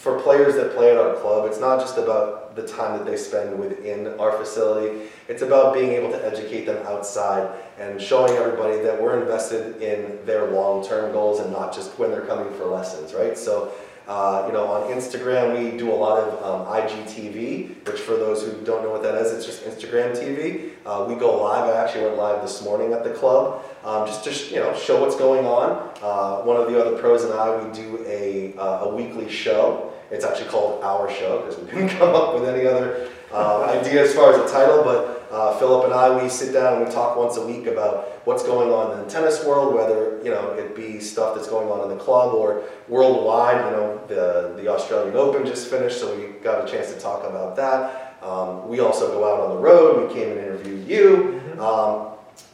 for 0.00 0.18
players 0.18 0.54
that 0.54 0.74
play 0.74 0.90
at 0.90 0.96
our 0.96 1.14
club, 1.16 1.46
it's 1.46 1.60
not 1.60 1.78
just 1.78 1.98
about 1.98 2.56
the 2.56 2.66
time 2.66 2.96
that 2.96 3.04
they 3.04 3.18
spend 3.18 3.58
within 3.58 4.06
our 4.18 4.32
facility, 4.32 5.10
it's 5.28 5.42
about 5.42 5.74
being 5.74 5.90
able 5.90 6.10
to 6.10 6.26
educate 6.26 6.64
them 6.64 6.84
outside 6.86 7.54
and 7.78 8.00
showing 8.00 8.32
everybody 8.32 8.80
that 8.80 9.00
we're 9.00 9.20
invested 9.20 9.80
in 9.82 10.18
their 10.24 10.50
long 10.52 10.82
term 10.82 11.12
goals 11.12 11.38
and 11.40 11.52
not 11.52 11.74
just 11.74 11.98
when 11.98 12.10
they're 12.10 12.22
coming 12.22 12.50
for 12.54 12.64
lessons, 12.64 13.12
right? 13.12 13.36
So, 13.36 13.72
uh, 14.08 14.44
you 14.46 14.54
know, 14.54 14.66
on 14.68 14.90
Instagram, 14.90 15.56
we 15.56 15.76
do 15.76 15.92
a 15.92 15.94
lot 15.94 16.18
of 16.18 16.42
um, 16.42 16.80
IGTV, 16.80 17.86
which 17.86 18.00
for 18.00 18.16
those 18.16 18.42
who 18.42 18.52
don't 18.64 18.82
know 18.82 18.90
what 18.90 19.02
that 19.02 19.14
is, 19.16 19.32
it's 19.32 19.44
just 19.44 19.64
Instagram 19.64 20.16
TV. 20.16 20.70
Uh, 20.86 21.04
we 21.06 21.14
go 21.14 21.42
live. 21.42 21.68
I 21.68 21.76
actually 21.76 22.04
went 22.06 22.16
live 22.16 22.40
this 22.40 22.64
morning 22.64 22.94
at 22.94 23.04
the 23.04 23.10
club, 23.10 23.62
um, 23.84 24.06
just 24.06 24.24
to 24.24 24.54
you 24.54 24.60
know 24.60 24.74
show 24.74 24.98
what's 25.00 25.14
going 25.14 25.44
on. 25.44 25.92
Uh, 26.02 26.42
one 26.42 26.56
of 26.56 26.72
the 26.72 26.80
other 26.80 26.98
pros 26.98 27.22
and 27.22 27.34
I, 27.34 27.62
we 27.62 27.72
do 27.72 28.04
a, 28.06 28.56
uh, 28.56 28.86
a 28.86 28.94
weekly 28.96 29.28
show. 29.28 29.89
It's 30.10 30.24
actually 30.24 30.48
called 30.48 30.82
Our 30.82 31.10
Show 31.10 31.42
because 31.42 31.58
we 31.58 31.66
couldn't 31.70 31.90
come 31.90 32.14
up 32.14 32.34
with 32.34 32.48
any 32.48 32.66
other 32.66 33.08
uh, 33.32 33.62
idea 33.64 34.02
as 34.02 34.14
far 34.14 34.32
as 34.32 34.38
a 34.50 34.52
title. 34.52 34.82
But 34.82 35.28
uh, 35.30 35.56
Philip 35.58 35.84
and 35.84 35.94
I, 35.94 36.20
we 36.22 36.28
sit 36.28 36.52
down 36.52 36.78
and 36.78 36.86
we 36.86 36.90
talk 36.92 37.16
once 37.16 37.36
a 37.36 37.46
week 37.46 37.66
about 37.66 38.08
what's 38.26 38.42
going 38.42 38.70
on 38.70 38.98
in 38.98 39.04
the 39.04 39.10
tennis 39.10 39.44
world, 39.44 39.74
whether 39.74 40.20
you 40.24 40.30
know 40.30 40.50
it 40.52 40.74
be 40.74 40.98
stuff 41.00 41.36
that's 41.36 41.48
going 41.48 41.68
on 41.68 41.88
in 41.90 41.96
the 41.96 42.02
club 42.02 42.34
or 42.34 42.64
worldwide. 42.88 43.64
You 43.66 43.70
know, 43.70 44.00
the 44.08 44.60
the 44.60 44.68
Australian 44.68 45.14
Open 45.16 45.46
just 45.46 45.68
finished, 45.68 46.00
so 46.00 46.14
we 46.16 46.38
got 46.42 46.66
a 46.66 46.70
chance 46.70 46.92
to 46.92 46.98
talk 46.98 47.24
about 47.24 47.54
that. 47.56 48.16
Um, 48.22 48.68
we 48.68 48.80
also 48.80 49.08
go 49.12 49.32
out 49.32 49.40
on 49.40 49.56
the 49.56 49.62
road. 49.62 50.08
We 50.08 50.14
came 50.14 50.30
and 50.32 50.40
interviewed 50.40 50.86
you. 50.88 51.40
Mhm. 51.56 51.60
Um, 51.60 52.06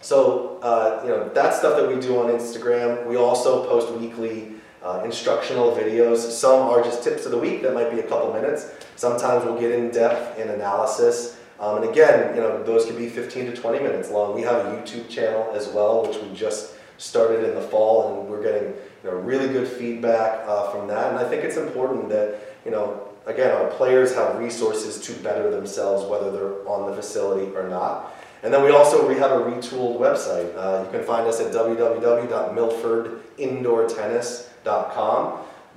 so 0.02 0.58
uh, 0.62 1.00
you 1.04 1.08
know 1.10 1.30
that's 1.32 1.58
stuff 1.58 1.80
that 1.80 1.88
we 1.88 1.98
do 2.00 2.18
on 2.18 2.26
Instagram. 2.30 3.06
We 3.06 3.16
also 3.16 3.66
post 3.66 3.90
weekly 3.92 4.52
uh, 4.86 5.02
instructional 5.04 5.72
videos. 5.72 6.18
Some 6.18 6.68
are 6.68 6.82
just 6.82 7.02
tips 7.02 7.26
of 7.26 7.32
the 7.32 7.38
week 7.38 7.62
that 7.62 7.74
might 7.74 7.90
be 7.90 7.98
a 7.98 8.04
couple 8.04 8.32
minutes. 8.32 8.70
Sometimes 8.94 9.44
we'll 9.44 9.58
get 9.58 9.72
in 9.72 9.90
depth 9.90 10.38
in 10.38 10.48
analysis. 10.48 11.38
Um, 11.58 11.82
and 11.82 11.90
again, 11.90 12.36
you 12.36 12.40
know 12.40 12.62
those 12.62 12.86
can 12.86 12.96
be 12.96 13.08
15 13.08 13.46
to 13.46 13.56
20 13.56 13.80
minutes 13.80 14.10
long. 14.10 14.34
We 14.34 14.42
have 14.42 14.66
a 14.66 14.70
YouTube 14.70 15.08
channel 15.08 15.50
as 15.54 15.68
well, 15.68 16.06
which 16.06 16.18
we 16.18 16.32
just 16.34 16.74
started 16.98 17.48
in 17.48 17.54
the 17.54 17.62
fall, 17.62 18.20
and 18.20 18.28
we're 18.28 18.42
getting 18.42 18.68
you 18.68 19.10
know 19.10 19.16
really 19.16 19.48
good 19.48 19.66
feedback 19.66 20.46
uh, 20.46 20.70
from 20.70 20.86
that. 20.88 21.10
And 21.10 21.18
I 21.18 21.28
think 21.28 21.42
it's 21.42 21.56
important 21.56 22.10
that 22.10 22.38
you 22.64 22.70
know 22.70 23.08
again 23.26 23.56
our 23.56 23.68
players 23.70 24.14
have 24.14 24.38
resources 24.38 25.00
to 25.06 25.12
better 25.22 25.50
themselves, 25.50 26.08
whether 26.08 26.30
they're 26.30 26.68
on 26.68 26.90
the 26.90 26.96
facility 26.96 27.54
or 27.56 27.68
not. 27.68 28.14
And 28.42 28.52
then 28.52 28.62
we 28.62 28.70
also 28.70 29.08
we 29.08 29.14
have 29.16 29.32
a 29.32 29.38
retooled 29.38 29.98
website. 29.98 30.54
Uh, 30.56 30.84
you 30.84 30.90
can 30.90 31.02
find 31.04 31.26
us 31.26 31.40
at 31.40 31.50
www.milfordindoortennis.com, 31.52 34.46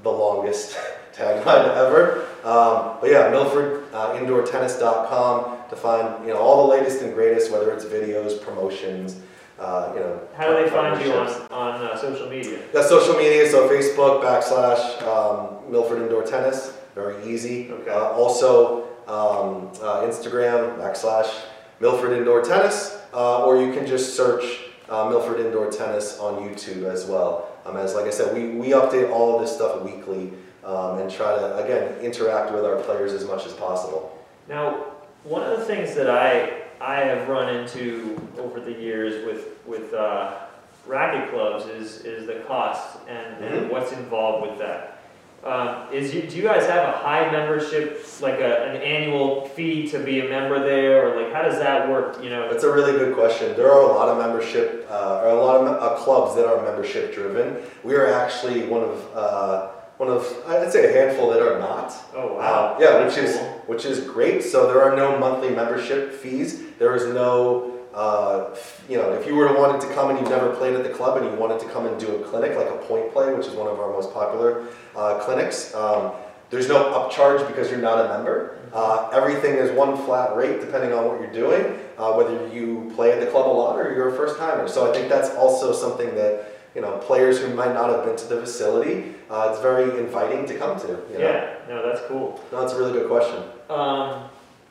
the 0.03 0.09
longest 0.09 0.77
tagline 1.13 1.75
ever. 1.75 2.25
Um, 2.43 2.97
but 3.01 3.11
yeah, 3.11 3.29
milfordindoortennis.com 3.31 5.57
to 5.69 5.75
find 5.75 6.25
you 6.25 6.33
know 6.33 6.39
all 6.39 6.67
the 6.67 6.73
latest 6.73 7.01
and 7.01 7.13
greatest, 7.13 7.51
whether 7.51 7.71
it's 7.71 7.83
videos, 7.85 8.41
promotions, 8.41 9.17
uh, 9.59 9.91
you 9.93 9.99
know. 9.99 10.19
How 10.35 10.49
do 10.49 10.55
they 10.63 10.69
find 10.69 10.99
you 11.05 11.13
on 11.13 11.27
on 11.51 11.81
uh, 11.81 11.95
social 11.97 12.29
media? 12.29 12.59
Yeah, 12.73 12.83
social 12.83 13.15
media. 13.15 13.49
So 13.49 13.69
Facebook 13.69 14.23
backslash 14.23 15.01
um, 15.03 15.71
Milford 15.71 16.01
Indoor 16.01 16.23
Tennis, 16.23 16.73
very 16.95 17.23
easy. 17.29 17.71
Okay. 17.71 17.91
Uh, 17.91 18.11
also 18.11 18.85
um, 19.07 19.71
uh, 19.81 20.07
Instagram 20.07 20.77
backslash 20.77 21.29
Milford 21.79 22.17
Indoor 22.17 22.41
Tennis, 22.41 22.97
uh, 23.13 23.45
or 23.45 23.61
you 23.61 23.71
can 23.73 23.85
just 23.85 24.15
search 24.15 24.61
uh, 24.89 25.07
Milford 25.09 25.39
Indoor 25.39 25.71
Tennis 25.71 26.19
on 26.19 26.41
YouTube 26.41 26.83
as 26.83 27.05
well. 27.05 27.48
Um, 27.65 27.77
as 27.77 27.93
like 27.95 28.05
I 28.05 28.09
said, 28.11 28.33
we, 28.35 28.49
we 28.49 28.67
update 28.69 29.11
all 29.11 29.35
of 29.35 29.41
this 29.41 29.53
stuff 29.55 29.81
weekly 29.83 30.33
um, 30.63 30.99
and 30.99 31.09
try 31.11 31.35
to 31.35 31.57
again 31.63 31.99
interact 32.01 32.53
with 32.53 32.65
our 32.65 32.77
players 32.81 33.13
as 33.13 33.25
much 33.25 33.45
as 33.45 33.53
possible. 33.53 34.17
Now, 34.47 34.85
one 35.23 35.43
of 35.43 35.57
the 35.59 35.65
things 35.65 35.95
that 35.95 36.09
I 36.09 36.63
I 36.81 36.95
have 37.01 37.27
run 37.27 37.53
into 37.53 38.19
over 38.39 38.59
the 38.59 38.71
years 38.71 39.25
with 39.25 39.57
with 39.65 39.93
uh, 39.93 40.37
racket 40.87 41.29
clubs 41.31 41.65
is 41.65 42.05
is 42.05 42.25
the 42.27 42.35
cost 42.47 42.97
and, 43.07 43.43
and 43.43 43.65
Mhm. 43.65 43.69
what's 43.71 43.91
involved 43.91 44.49
with 44.49 44.59
that. 44.59 44.88
Um, 45.43 45.87
is 45.93 46.13
you, 46.13 46.23
do 46.23 46.35
you 46.35 46.43
guys 46.43 46.65
have 46.67 46.89
a 46.89 46.97
high 46.97 47.31
membership, 47.31 48.05
like 48.21 48.39
a, 48.41 48.65
an 48.69 48.81
annual 48.81 49.47
fee 49.49 49.87
to 49.89 49.99
be 49.99 50.19
a 50.19 50.29
member 50.29 50.59
there, 50.59 51.07
or 51.07 51.21
like 51.23 51.31
how 51.33 51.41
does 51.43 51.57
that 51.59 51.87
work? 51.89 52.21
You 52.21 52.29
know, 52.29 52.51
That's 52.51 52.65
a 52.65 52.71
really 52.73 52.91
good 52.93 53.15
question. 53.15 53.55
There 53.55 53.71
are 53.71 53.81
a 53.81 53.87
lot 53.93 54.09
of 54.09 54.17
membership, 54.17 54.85
uh, 54.89 55.21
or 55.23 55.29
a 55.29 55.35
lot 55.41 55.55
of 55.65 55.67
uh, 55.81 55.95
clubs 56.03 56.35
that 56.35 56.45
are 56.45 56.61
membership 56.63 57.13
driven. 57.13 57.57
We 57.83 57.95
are 57.95 58.07
actually 58.07 58.65
one 58.67 58.83
of 58.83 59.15
uh, 59.15 59.67
one 59.97 60.09
of 60.09 60.25
I'd 60.47 60.71
say 60.71 60.89
a 60.89 61.05
handful 61.05 61.29
that 61.31 61.41
are 61.41 61.57
not. 61.59 61.93
oh 62.15 62.35
wow, 62.35 62.75
Uh, 62.75 62.77
yeah, 62.81 62.91
That's 62.99 63.15
which 63.15 63.25
is 63.25 63.37
which 63.67 63.85
is 63.85 64.01
great. 64.01 64.43
So 64.43 64.67
there 64.67 64.81
are 64.81 64.95
no 64.95 65.17
monthly 65.19 65.49
membership 65.55 66.11
fees. 66.13 66.63
There 66.79 66.95
is 66.95 67.13
no, 67.13 67.78
uh, 67.99 68.55
you 68.87 68.95
know, 68.95 69.11
if 69.11 69.27
you 69.27 69.35
were 69.35 69.49
to 69.49 69.53
wanted 69.53 69.81
to 69.81 69.93
come 69.93 70.09
and 70.09 70.17
you've 70.17 70.29
never 70.29 70.55
played 70.55 70.73
at 70.73 70.83
the 70.83 70.89
club 70.89 71.21
and 71.21 71.29
you 71.29 71.37
wanted 71.37 71.59
to 71.59 71.65
come 71.67 71.85
and 71.85 71.99
do 71.99 72.15
a 72.15 72.23
clinic 72.23 72.55
like 72.55 72.69
a 72.69 72.77
point 72.87 73.11
play, 73.11 73.33
which 73.33 73.45
is 73.45 73.53
one 73.53 73.67
of 73.67 73.77
our 73.77 73.91
most 73.91 74.13
popular 74.13 74.67
uh, 74.95 75.19
clinics. 75.19 75.75
Um, 75.75 76.13
there's 76.49 76.69
no 76.69 76.81
upcharge 76.93 77.45
because 77.47 77.69
you're 77.69 77.81
not 77.81 78.05
a 78.05 78.07
member. 78.07 78.57
Uh, 78.71 79.09
everything 79.11 79.55
is 79.55 79.69
one 79.71 79.97
flat 80.05 80.33
rate 80.37 80.61
depending 80.61 80.93
on 80.93 81.07
what 81.07 81.19
you're 81.19 81.33
doing, 81.33 81.77
uh, 81.97 82.13
whether 82.13 82.47
you 82.47 82.89
play 82.95 83.11
at 83.11 83.19
the 83.19 83.25
club 83.25 83.45
a 83.45 83.51
lot 83.51 83.75
or 83.77 83.93
you're 83.93 84.07
a 84.07 84.15
first 84.15 84.37
timer. 84.39 84.69
So 84.69 84.89
I 84.89 84.93
think 84.93 85.09
that's 85.09 85.31
also 85.31 85.73
something 85.73 86.15
that 86.15 86.57
you 86.75 86.81
know 86.81 86.99
players 86.99 87.39
who 87.39 87.53
might 87.53 87.73
not 87.73 87.89
have 87.89 88.05
been 88.05 88.15
to 88.15 88.27
the 88.27 88.39
facility, 88.39 89.13
uh, 89.29 89.49
it's 89.51 89.61
very 89.61 89.99
inviting 89.99 90.45
to 90.47 90.57
come 90.57 90.79
to. 90.79 90.87
You 90.87 91.17
know? 91.17 91.19
yeah, 91.19 91.55
no, 91.67 91.85
that's 91.85 92.07
cool. 92.07 92.41
No, 92.53 92.61
that's 92.61 92.71
a 92.71 92.77
really 92.77 92.93
good 92.93 93.09
question. 93.09 93.43
Um, 93.69 94.29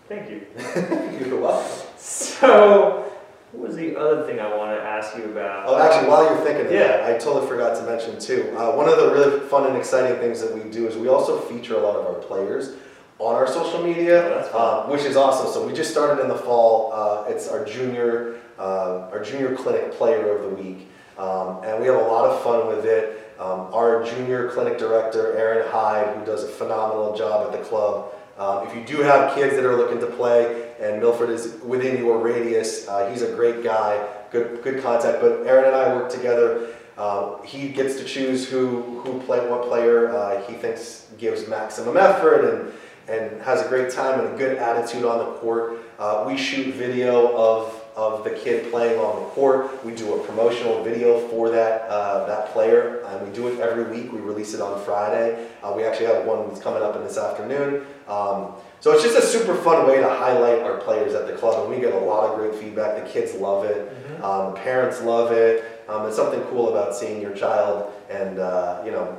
thank 0.09 0.31
you. 0.31 0.47
You're 1.29 1.39
welcome. 1.39 1.85
So, 1.99 3.08
what 3.52 3.69
was 3.69 3.76
the 3.76 3.97
other 3.97 4.25
thing 4.27 4.40
I 4.40 4.55
want 4.55 4.79
to 4.79 4.83
ask 4.83 5.16
you 5.16 5.25
about? 5.25 5.64
Oh, 5.66 5.79
actually, 5.79 6.09
while 6.09 6.25
you're 6.25 6.44
thinking 6.44 6.66
of 6.66 6.73
Yeah. 6.73 6.88
that, 6.99 7.05
I 7.05 7.18
totally 7.18 7.46
forgot 7.46 7.77
to 7.77 7.83
mention 7.85 8.18
too. 8.18 8.55
Uh, 8.57 8.73
one 8.73 8.88
of 8.88 8.96
the 8.99 9.11
really 9.11 9.40
fun 9.40 9.66
and 9.66 9.77
exciting 9.77 10.16
things 10.18 10.40
that 10.42 10.55
we 10.55 10.68
do 10.70 10.87
is 10.87 10.96
we 10.96 11.09
also 11.09 11.38
feature 11.38 11.75
a 11.75 11.81
lot 11.81 11.96
of 11.96 12.07
our 12.07 12.14
players 12.14 12.73
on 13.18 13.35
our 13.35 13.46
social 13.49 13.83
media, 13.83 14.25
Oh, 14.27 14.29
that's 14.31 14.55
uh, 14.55 14.83
which 14.88 15.03
is 15.03 15.16
awesome. 15.16 15.51
So 15.53 15.66
we 15.66 15.73
just 15.73 15.90
started 15.90 16.23
in 16.23 16.29
the 16.29 16.37
fall. 16.37 16.92
Uh, 16.92 17.25
it's 17.29 17.49
our 17.49 17.64
junior, 17.64 18.37
uh, 18.59 19.09
our 19.12 19.23
junior 19.25 19.57
clinic 19.57 19.92
player 19.92 20.37
of 20.37 20.42
the 20.42 20.62
week, 20.62 20.87
um, 21.18 21.62
and 21.64 21.81
we 21.81 21.87
have 21.87 21.96
a 21.96 22.05
lot 22.05 22.31
of 22.31 22.42
fun 22.42 22.68
with 22.68 22.85
it. 22.85 23.25
Um, 23.40 23.73
our 23.73 24.05
junior 24.05 24.51
clinic 24.51 24.79
director, 24.79 25.37
Aaron 25.37 25.68
Hyde, 25.70 26.16
who 26.16 26.25
does 26.25 26.42
a 26.44 26.49
phenomenal 26.49 27.16
job 27.16 27.46
at 27.53 27.59
the 27.59 27.64
club. 27.64 28.12
Um, 28.37 28.66
if 28.68 28.75
you 28.75 28.85
do 28.85 29.03
have 29.03 29.35
kids 29.35 29.55
that 29.57 29.64
are 29.64 29.77
looking 29.77 30.01
to 30.01 30.07
play, 30.07 30.67
and 30.81 31.01
Milford 31.01 31.31
is 31.31 31.59
within 31.64 31.99
your 31.99 32.19
radius, 32.19 32.87
uh, 32.88 33.11
he's 33.11 33.23
a 33.23 33.33
great 33.35 33.62
guy, 33.64 34.07
good 34.31 34.62
good 34.62 34.83
contact. 34.83 35.21
But 35.21 35.47
Aaron 35.47 35.67
and 35.67 35.77
I 35.77 35.95
work 35.95 36.11
together. 36.11 36.69
Uh, 36.97 37.41
he 37.43 37.69
gets 37.69 37.97
to 37.97 38.05
choose 38.05 38.49
who 38.49 39.01
who 39.01 39.21
play 39.23 39.38
what 39.49 39.69
player 39.69 40.11
uh, 40.11 40.43
he 40.47 40.55
thinks 40.55 41.07
gives 41.19 41.49
maximum 41.49 41.97
effort 41.97 42.45
and 42.45 42.73
and 43.09 43.41
has 43.43 43.64
a 43.64 43.69
great 43.69 43.91
time 43.91 44.21
and 44.21 44.35
a 44.35 44.37
good 44.37 44.59
attitude 44.59 45.05
on 45.05 45.19
the 45.19 45.33
court. 45.38 45.79
Uh, 45.99 46.25
we 46.27 46.37
shoot 46.37 46.75
video 46.75 47.37
of 47.37 47.75
of 47.97 48.23
the 48.23 48.31
kid 48.31 48.71
playing 48.71 49.01
on 49.01 49.25
the 49.25 49.29
court. 49.31 49.85
We 49.85 49.93
do 49.93 50.14
a 50.14 50.25
promotional 50.25 50.85
video 50.85 51.19
for 51.29 51.51
that 51.51 51.83
uh, 51.88 52.27
that 52.27 52.53
player, 52.53 53.03
and 53.07 53.27
we 53.27 53.35
do 53.35 53.49
it 53.49 53.59
every 53.59 53.85
week. 53.85 54.12
We 54.12 54.21
release 54.21 54.55
it 54.55 54.61
on 54.61 54.81
Friday. 54.85 55.49
Uh, 55.62 55.73
we 55.77 55.85
actually 55.85 56.07
have 56.07 56.25
one 56.25 56.47
that's 56.49 56.61
coming 56.61 56.83
up 56.83 56.95
in 56.95 57.03
this 57.03 57.19
afternoon. 57.19 57.87
Um, 58.07 58.53
so 58.81 58.93
it's 58.93 59.03
just 59.03 59.17
a 59.17 59.23
super 59.23 59.55
fun 59.55 59.87
way 59.87 59.97
to 60.01 60.09
highlight 60.09 60.61
our 60.62 60.79
players 60.79 61.14
at 61.14 61.27
the 61.27 61.33
club, 61.35 61.64
and 61.64 61.75
we 61.75 61.81
get 61.81 61.95
a 61.95 61.99
lot 61.99 62.31
of 62.31 62.38
great 62.38 62.55
feedback. 62.55 63.03
The 63.03 63.09
kids 63.11 63.35
love 63.35 63.64
it. 63.64 63.93
Mhm. 64.21 64.23
Um, 64.23 64.55
parents 64.55 65.03
love 65.03 65.33
it. 65.33 65.64
Um, 65.88 66.07
it's 66.07 66.17
something 66.17 66.43
cool 66.51 66.69
about 66.69 66.95
seeing 66.95 67.21
your 67.21 67.33
child 67.33 67.93
and 68.11 68.38
uh, 68.38 68.83
you 68.85 68.91
know 68.91 69.17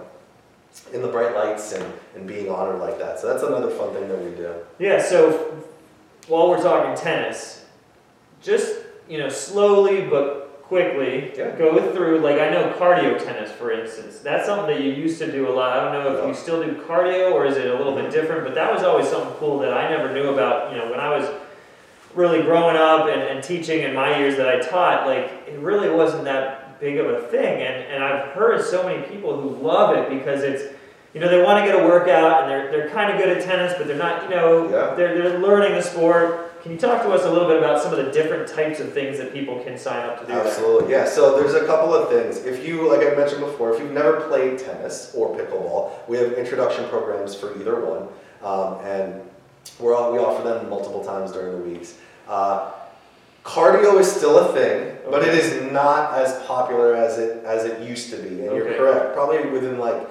in 0.93 1.01
the 1.01 1.07
bright 1.07 1.33
lights 1.33 1.73
and, 1.73 1.83
and 2.15 2.27
being 2.27 2.49
honored 2.49 2.79
like 2.79 2.99
that. 2.99 3.19
So 3.19 3.27
that's 3.27 3.41
another 3.43 3.69
fun 3.71 3.91
thing 3.91 4.07
that 4.07 4.23
we 4.23 4.31
do. 4.35 4.53
Yeah, 4.77 5.01
so 5.01 5.57
while 6.27 6.47
we're 6.49 6.61
talking 6.61 6.95
tennis, 6.95 7.65
just, 8.41 8.75
you 9.09 9.17
know, 9.17 9.29
slowly 9.29 10.01
but 10.07 10.38
quickly 10.69 11.33
Yeah. 11.35 11.49
go 11.57 11.91
through, 11.91 12.19
like, 12.19 12.39
I 12.39 12.51
know 12.51 12.71
cardio 12.77 13.17
tennis, 13.17 13.51
for 13.51 13.71
instance. 13.71 14.19
That's 14.19 14.45
something 14.45 14.67
that 14.67 14.79
you 14.81 14.91
used 14.91 15.17
to 15.17 15.29
do 15.31 15.49
a 15.49 15.51
lot. 15.51 15.75
I 15.75 15.83
don't 15.83 15.93
know 15.93 16.13
if 16.13 16.21
Yeah. 16.21 16.27
you 16.27 16.33
still 16.35 16.63
do 16.63 16.75
cardio 16.87 17.33
or 17.33 17.45
is 17.47 17.57
it 17.57 17.65
a 17.65 17.73
little 17.73 17.95
bit 17.95 18.05
mm-hmm. 18.05 18.13
different, 18.13 18.43
but 18.43 18.53
that 18.53 18.71
was 18.71 18.83
always 18.83 19.07
something 19.07 19.33
cool 19.39 19.57
that 19.59 19.73
I 19.73 19.89
never 19.89 20.13
knew 20.13 20.29
about, 20.29 20.71
you 20.71 20.77
know, 20.77 20.85
when 20.91 20.99
I 20.99 21.09
was 21.17 21.27
really 22.13 22.43
growing 22.43 22.77
up 22.77 23.07
and, 23.07 23.19
and 23.21 23.43
teaching 23.43 23.81
in 23.81 23.95
my 23.95 24.17
years 24.19 24.37
that 24.37 24.47
I 24.47 24.59
taught, 24.59 25.07
like, 25.07 25.31
it 25.47 25.57
really 25.59 25.89
wasn't 25.89 26.23
that 26.25 26.79
big 26.79 26.97
of 26.97 27.07
a 27.07 27.21
thing. 27.27 27.61
And, 27.63 27.83
and 27.91 28.03
I've 28.03 28.27
heard 28.29 28.63
so 28.63 28.83
many 28.83 29.01
people 29.07 29.41
who 29.41 29.49
love 29.49 29.97
it 29.97 30.07
because 30.09 30.43
it's, 30.43 30.63
you 31.15 31.19
know, 31.19 31.29
they 31.29 31.41
want 31.41 31.65
to 31.65 31.71
get 31.71 31.83
a 31.83 31.87
workout 31.87 32.43
and 32.43 32.51
they're, 32.51 32.71
they're 32.71 32.89
kind 32.89 33.11
of 33.11 33.17
good 33.17 33.35
at 33.35 33.43
tennis, 33.43 33.73
but 33.75 33.87
they're 33.87 33.97
not, 33.97 34.23
you 34.23 34.29
know, 34.29 34.69
Yeah. 34.69 34.93
they're, 34.93 35.17
they're 35.17 35.39
learning 35.39 35.73
the 35.73 35.81
sport. 35.81 36.48
Can 36.61 36.73
you 36.73 36.77
talk 36.77 37.03
to 37.03 37.11
us 37.11 37.23
a 37.23 37.31
little 37.31 37.47
bit 37.47 37.57
about 37.57 37.81
some 37.81 37.93
of 37.93 38.05
the 38.05 38.11
different 38.11 38.47
types 38.47 38.81
of 38.81 38.91
things 38.91 39.17
that 39.17 39.33
people 39.33 39.63
can 39.63 39.77
sign 39.77 40.09
up 40.09 40.19
to 40.19 40.27
do? 40.27 40.33
Absolutely, 40.33 40.91
yeah. 40.91 41.05
So 41.05 41.39
there's 41.39 41.53
a 41.53 41.65
couple 41.65 41.93
of 41.93 42.09
things. 42.09 42.45
If 42.45 42.67
you, 42.67 42.89
like 42.89 42.99
I 42.99 43.15
mentioned 43.15 43.41
before, 43.41 43.73
if 43.73 43.79
you've 43.79 43.91
never 43.91 44.21
played 44.27 44.59
tennis 44.59 45.13
or 45.15 45.35
pickleball, 45.37 45.91
we 46.09 46.17
have 46.17 46.33
introduction 46.33 46.87
programs 46.89 47.33
for 47.33 47.57
either 47.59 47.79
one, 47.79 48.07
um, 48.43 48.79
and 48.85 49.21
we're 49.79 49.95
all, 49.95 50.11
we 50.11 50.19
offer 50.19 50.43
them 50.43 50.69
multiple 50.69 51.03
times 51.03 51.31
during 51.31 51.57
the 51.57 51.69
weeks. 51.69 51.97
Uh, 52.27 52.71
cardio 53.45 53.97
is 53.99 54.11
still 54.11 54.37
a 54.39 54.53
thing, 54.53 54.97
but 55.09 55.23
it 55.23 55.33
is 55.33 55.71
not 55.71 56.13
as 56.15 56.45
popular 56.45 56.95
as 56.95 57.17
it 57.17 57.43
as 57.45 57.63
it 57.63 57.87
used 57.87 58.09
to 58.11 58.17
be. 58.17 58.27
And 58.27 58.55
you're 58.55 58.73
correct. 58.75 59.13
Probably 59.13 59.49
within 59.49 59.79
like 59.79 60.07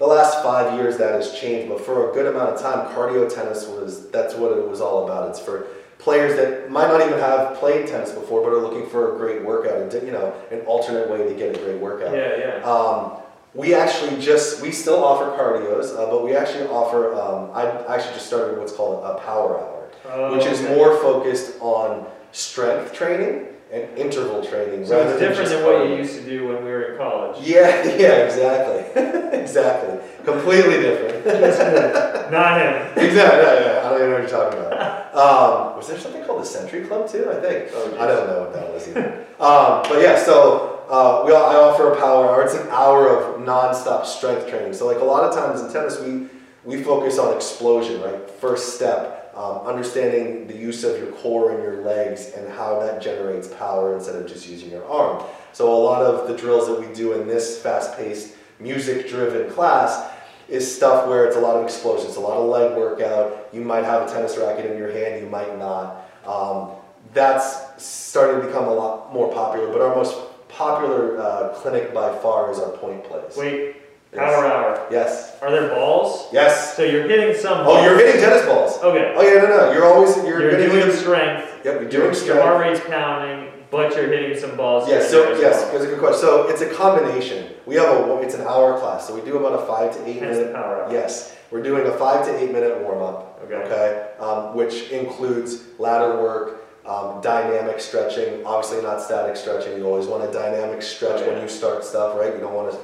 the 0.00 0.06
last 0.06 0.42
five 0.42 0.74
years 0.78 0.96
that 0.96 1.12
has 1.14 1.38
changed, 1.38 1.68
but 1.68 1.78
for 1.80 2.10
a 2.10 2.14
good 2.14 2.26
amount 2.26 2.48
of 2.54 2.60
time, 2.60 2.88
cardio 2.94 3.32
tennis 3.32 3.66
was 3.68 4.10
that's 4.10 4.34
what 4.34 4.50
it 4.56 4.66
was 4.66 4.80
all 4.80 5.04
about. 5.04 5.28
It's 5.28 5.38
for 5.38 5.66
players 5.98 6.34
that 6.36 6.70
might 6.70 6.88
not 6.88 7.02
even 7.06 7.18
have 7.18 7.58
played 7.58 7.86
tennis 7.86 8.10
before, 8.10 8.40
but 8.42 8.50
are 8.56 8.62
looking 8.62 8.88
for 8.88 9.14
a 9.14 9.18
great 9.18 9.44
workout, 9.44 9.76
and 9.94 10.06
you 10.06 10.10
know, 10.10 10.32
an 10.50 10.62
alternate 10.62 11.10
way 11.10 11.28
to 11.28 11.34
get 11.34 11.54
a 11.54 11.58
great 11.60 11.78
workout. 11.78 12.16
Yeah, 12.16 12.36
yeah. 12.38 12.64
Um, 12.64 13.18
we 13.52 13.74
actually 13.74 14.18
just 14.20 14.62
we 14.62 14.72
still 14.72 15.04
offer 15.04 15.26
cardios, 15.36 15.94
uh, 15.94 16.10
but 16.10 16.24
we 16.24 16.34
actually 16.34 16.66
offer. 16.68 17.14
Um, 17.14 17.50
I 17.52 17.68
actually 17.94 18.14
just 18.14 18.26
started 18.26 18.58
what's 18.58 18.72
called 18.72 19.04
a 19.04 19.20
power 19.20 19.58
hour, 19.60 19.90
Oh, 20.06 20.34
which 20.34 20.46
is 20.46 20.62
okay. 20.62 20.74
more 20.76 20.96
focused 21.02 21.60
on 21.60 22.06
strength 22.32 22.94
training 22.94 23.48
and 23.72 23.96
interval 23.96 24.44
training. 24.44 24.84
So 24.84 25.00
it's 25.06 25.20
different 25.20 25.50
than 25.50 25.64
what 25.64 25.88
you 25.88 25.96
used 25.96 26.16
to 26.18 26.24
do 26.24 26.48
when 26.48 26.64
we 26.64 26.70
were 26.70 26.92
in 26.92 26.98
college. 26.98 27.46
Yeah, 27.46 27.84
yeah, 27.96 28.24
exactly, 28.24 29.02
exactly, 29.40 29.98
completely 30.24 30.78
different. 30.80 31.24
Not 32.32 32.60
him. 32.60 33.04
Exactly. 33.04 33.42
Yeah, 33.42 33.60
yeah. 33.60 33.86
I 33.86 33.90
don't 33.90 34.02
I 34.02 34.06
know 34.06 34.10
what 34.12 34.20
you're 34.20 34.28
talking 34.28 34.58
about. 34.60 35.14
Um, 35.14 35.76
was 35.76 35.88
there 35.88 35.98
something 35.98 36.24
called 36.24 36.42
the 36.42 36.46
Century 36.46 36.84
Club 36.86 37.08
too? 37.08 37.30
I 37.30 37.40
think. 37.40 37.70
Oh, 37.72 37.96
I 37.98 38.06
don't 38.06 38.26
know 38.26 38.40
what 38.40 38.52
that 38.54 38.72
was 38.72 38.88
either. 38.88 39.26
um, 39.40 39.82
but 39.88 40.00
yeah, 40.02 40.16
so 40.16 40.84
uh, 40.88 41.22
we 41.24 41.32
all, 41.32 41.46
I 41.50 41.54
offer 41.56 41.92
a 41.92 41.96
power 41.96 42.28
hour. 42.28 42.42
It's 42.42 42.54
an 42.54 42.68
hour 42.70 43.08
of 43.08 43.40
non-stop 43.44 44.06
strength 44.06 44.48
training. 44.48 44.72
So 44.74 44.86
like 44.86 44.98
a 44.98 45.04
lot 45.04 45.24
of 45.24 45.34
times 45.34 45.60
in 45.60 45.72
tennis, 45.72 46.00
we 46.00 46.28
we 46.64 46.82
focus 46.82 47.18
on 47.18 47.34
explosion, 47.34 48.00
right? 48.02 48.30
First 48.30 48.74
step, 48.74 49.19
um, 49.40 49.66
understanding 49.66 50.46
the 50.46 50.56
use 50.68 50.84
of 50.84 50.98
your 50.98 51.12
core 51.12 51.52
and 51.52 51.62
your 51.62 51.82
legs 51.82 52.32
and 52.36 52.44
how 52.52 52.78
that 52.80 53.00
generates 53.00 53.48
power 53.48 53.94
instead 53.96 54.16
of 54.16 54.26
just 54.26 54.46
using 54.46 54.70
your 54.70 54.86
arm. 54.86 55.24
So 55.52 55.72
a 55.72 55.80
lot 55.90 56.02
of 56.02 56.28
the 56.28 56.36
drills 56.36 56.66
that 56.68 56.78
we 56.78 56.92
do 56.94 57.14
in 57.14 57.26
this 57.26 57.60
fast-paced, 57.62 58.34
music-driven 58.58 59.50
class 59.50 60.10
is 60.46 60.62
stuff 60.78 61.08
where 61.08 61.24
it's 61.26 61.36
a 61.36 61.40
lot 61.40 61.56
of 61.56 61.64
explosions, 61.64 62.16
a 62.16 62.20
lot 62.20 62.36
of 62.36 62.48
leg 62.50 62.76
workout. 62.76 63.48
You 63.52 63.62
might 63.62 63.84
have 63.84 64.08
a 64.08 64.12
tennis 64.12 64.36
racket 64.36 64.66
in 64.70 64.76
your 64.76 64.92
hand, 64.92 65.24
you 65.24 65.30
might 65.30 65.58
not. 65.58 65.86
Um, 66.26 66.72
that's 67.14 67.82
starting 67.82 68.42
to 68.42 68.46
become 68.46 68.66
a 68.68 68.74
lot 68.74 69.12
more 69.14 69.32
popular, 69.32 69.72
but 69.72 69.80
our 69.80 69.96
most 69.96 70.18
popular 70.48 71.18
uh, 71.18 71.48
clinic 71.54 71.94
by 71.94 72.14
far 72.18 72.52
is 72.52 72.58
our 72.58 72.72
point 72.76 73.04
plays. 73.04 73.36
Wait. 73.38 73.76
Power 74.12 74.46
hour. 74.46 74.86
Yes. 74.90 75.38
Are 75.42 75.50
there 75.50 75.68
balls? 75.70 76.26
Yes. 76.32 76.76
So 76.76 76.82
you're 76.82 77.08
hitting 77.08 77.34
some. 77.40 77.66
Oh, 77.66 77.82
you're 77.84 77.96
hitting 77.96 78.20
tennis 78.20 78.44
balls. 78.46 78.78
Okay. 78.82 79.14
Oh 79.16 79.22
yeah, 79.22 79.42
no, 79.42 79.48
no. 79.48 79.72
You're 79.72 79.84
always 79.86 80.16
you're, 80.18 80.40
You're, 80.42 80.56
doing 80.56 80.86
hit- 80.86 80.94
strength. 80.98 81.46
Yep, 81.64 81.80
you're 81.80 81.90
doing 81.90 82.04
your 82.06 82.14
strength. 82.14 82.42
heart 82.42 82.60
rate's 82.60 82.80
pounding, 82.86 83.52
but 83.70 83.94
you're 83.94 84.06
hitting 84.08 84.38
some 84.38 84.56
balls. 84.56 84.88
Yes, 84.88 85.10
so 85.10 85.30
yes, 85.38 85.62
well. 85.62 85.72
that's 85.72 85.84
a 85.84 85.86
good 85.88 85.98
question. 85.98 86.20
So 86.20 86.48
it's 86.48 86.62
a 86.62 86.70
combination. 86.74 87.52
We 87.66 87.74
have 87.76 87.88
a 88.08 88.18
it's 88.22 88.34
an 88.34 88.42
hour 88.42 88.78
class, 88.78 89.06
so 89.06 89.14
we 89.14 89.20
do 89.22 89.36
about 89.38 89.62
a 89.62 89.66
five 89.66 89.92
to 89.96 90.06
eight 90.08 90.20
Hence 90.20 90.38
minute. 90.38 90.54
power 90.54 90.84
hour. 90.84 90.92
Yes, 90.92 91.36
we're 91.50 91.62
doing 91.62 91.86
a 91.86 91.92
five 91.92 92.24
to 92.26 92.36
eight 92.38 92.50
minute 92.52 92.80
warm 92.82 93.02
up. 93.02 93.40
Okay. 93.44 93.54
Okay, 93.54 94.08
um, 94.20 94.54
which 94.56 94.90
includes 94.90 95.64
ladder 95.78 96.20
work, 96.22 96.66
um, 96.86 97.20
dynamic 97.20 97.80
stretching. 97.80 98.44
Obviously, 98.46 98.82
not 98.82 99.00
static 99.02 99.36
stretching. 99.36 99.76
You 99.76 99.86
always 99.86 100.06
want 100.06 100.24
a 100.28 100.32
dynamic 100.32 100.82
stretch 100.82 101.20
Oh, 101.20 101.24
yeah. 101.26 101.32
when 101.32 101.42
you 101.42 101.48
start 101.48 101.84
stuff, 101.84 102.16
right? 102.18 102.32
You 102.34 102.40
don't 102.40 102.54
want 102.54 102.70
to 102.72 102.78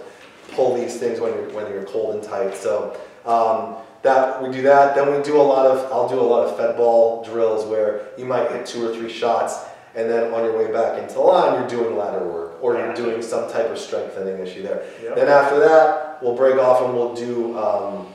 pull 0.53 0.77
these 0.77 0.99
things 0.99 1.21
when 1.21 1.33
you're 1.33 1.51
when 1.51 1.71
you're 1.71 1.85
cold 1.85 2.15
and 2.15 2.23
tight. 2.23 2.55
So 2.55 2.99
um, 3.25 3.77
that 4.03 4.43
we 4.43 4.51
do 4.51 4.63
that. 4.63 4.95
Then 4.95 5.15
we 5.15 5.23
do 5.23 5.41
a 5.41 5.43
lot 5.43 5.67
of 5.67 5.91
I'll 5.93 6.09
do 6.09 6.21
a 6.21 6.23
lot 6.23 6.47
of 6.47 6.57
fed 6.57 6.77
ball 6.77 7.25
drills 7.25 7.65
where 7.67 8.09
you 8.17 8.25
might 8.25 8.51
hit 8.51 8.67
two 8.67 8.87
or 8.87 8.95
three 8.95 9.13
shots, 9.13 9.59
and 9.95 10.09
then 10.09 10.33
on 10.33 10.45
your 10.45 10.57
way 10.57 10.73
back 10.73 11.01
into 11.01 11.15
the 11.15 11.21
line, 11.21 11.59
you're 11.59 11.69
doing 11.69 11.97
ladder 11.97 12.25
work 12.27 12.59
or 12.63 12.77
you're 12.79 12.95
doing 12.95 13.21
some 13.23 13.51
type 13.51 13.67
of 13.67 13.79
strengthening 13.79 14.39
issue 14.39 14.63
there. 14.63 14.85
Yep. 15.03 15.17
Then 15.17 15.29
after 15.29 15.59
that, 15.61 16.23
we'll 16.23 16.37
break 16.37 16.57
off 16.57 16.83
and 16.83 16.95
we'll 16.95 17.15
do 17.15 17.59
um, 17.59 18.07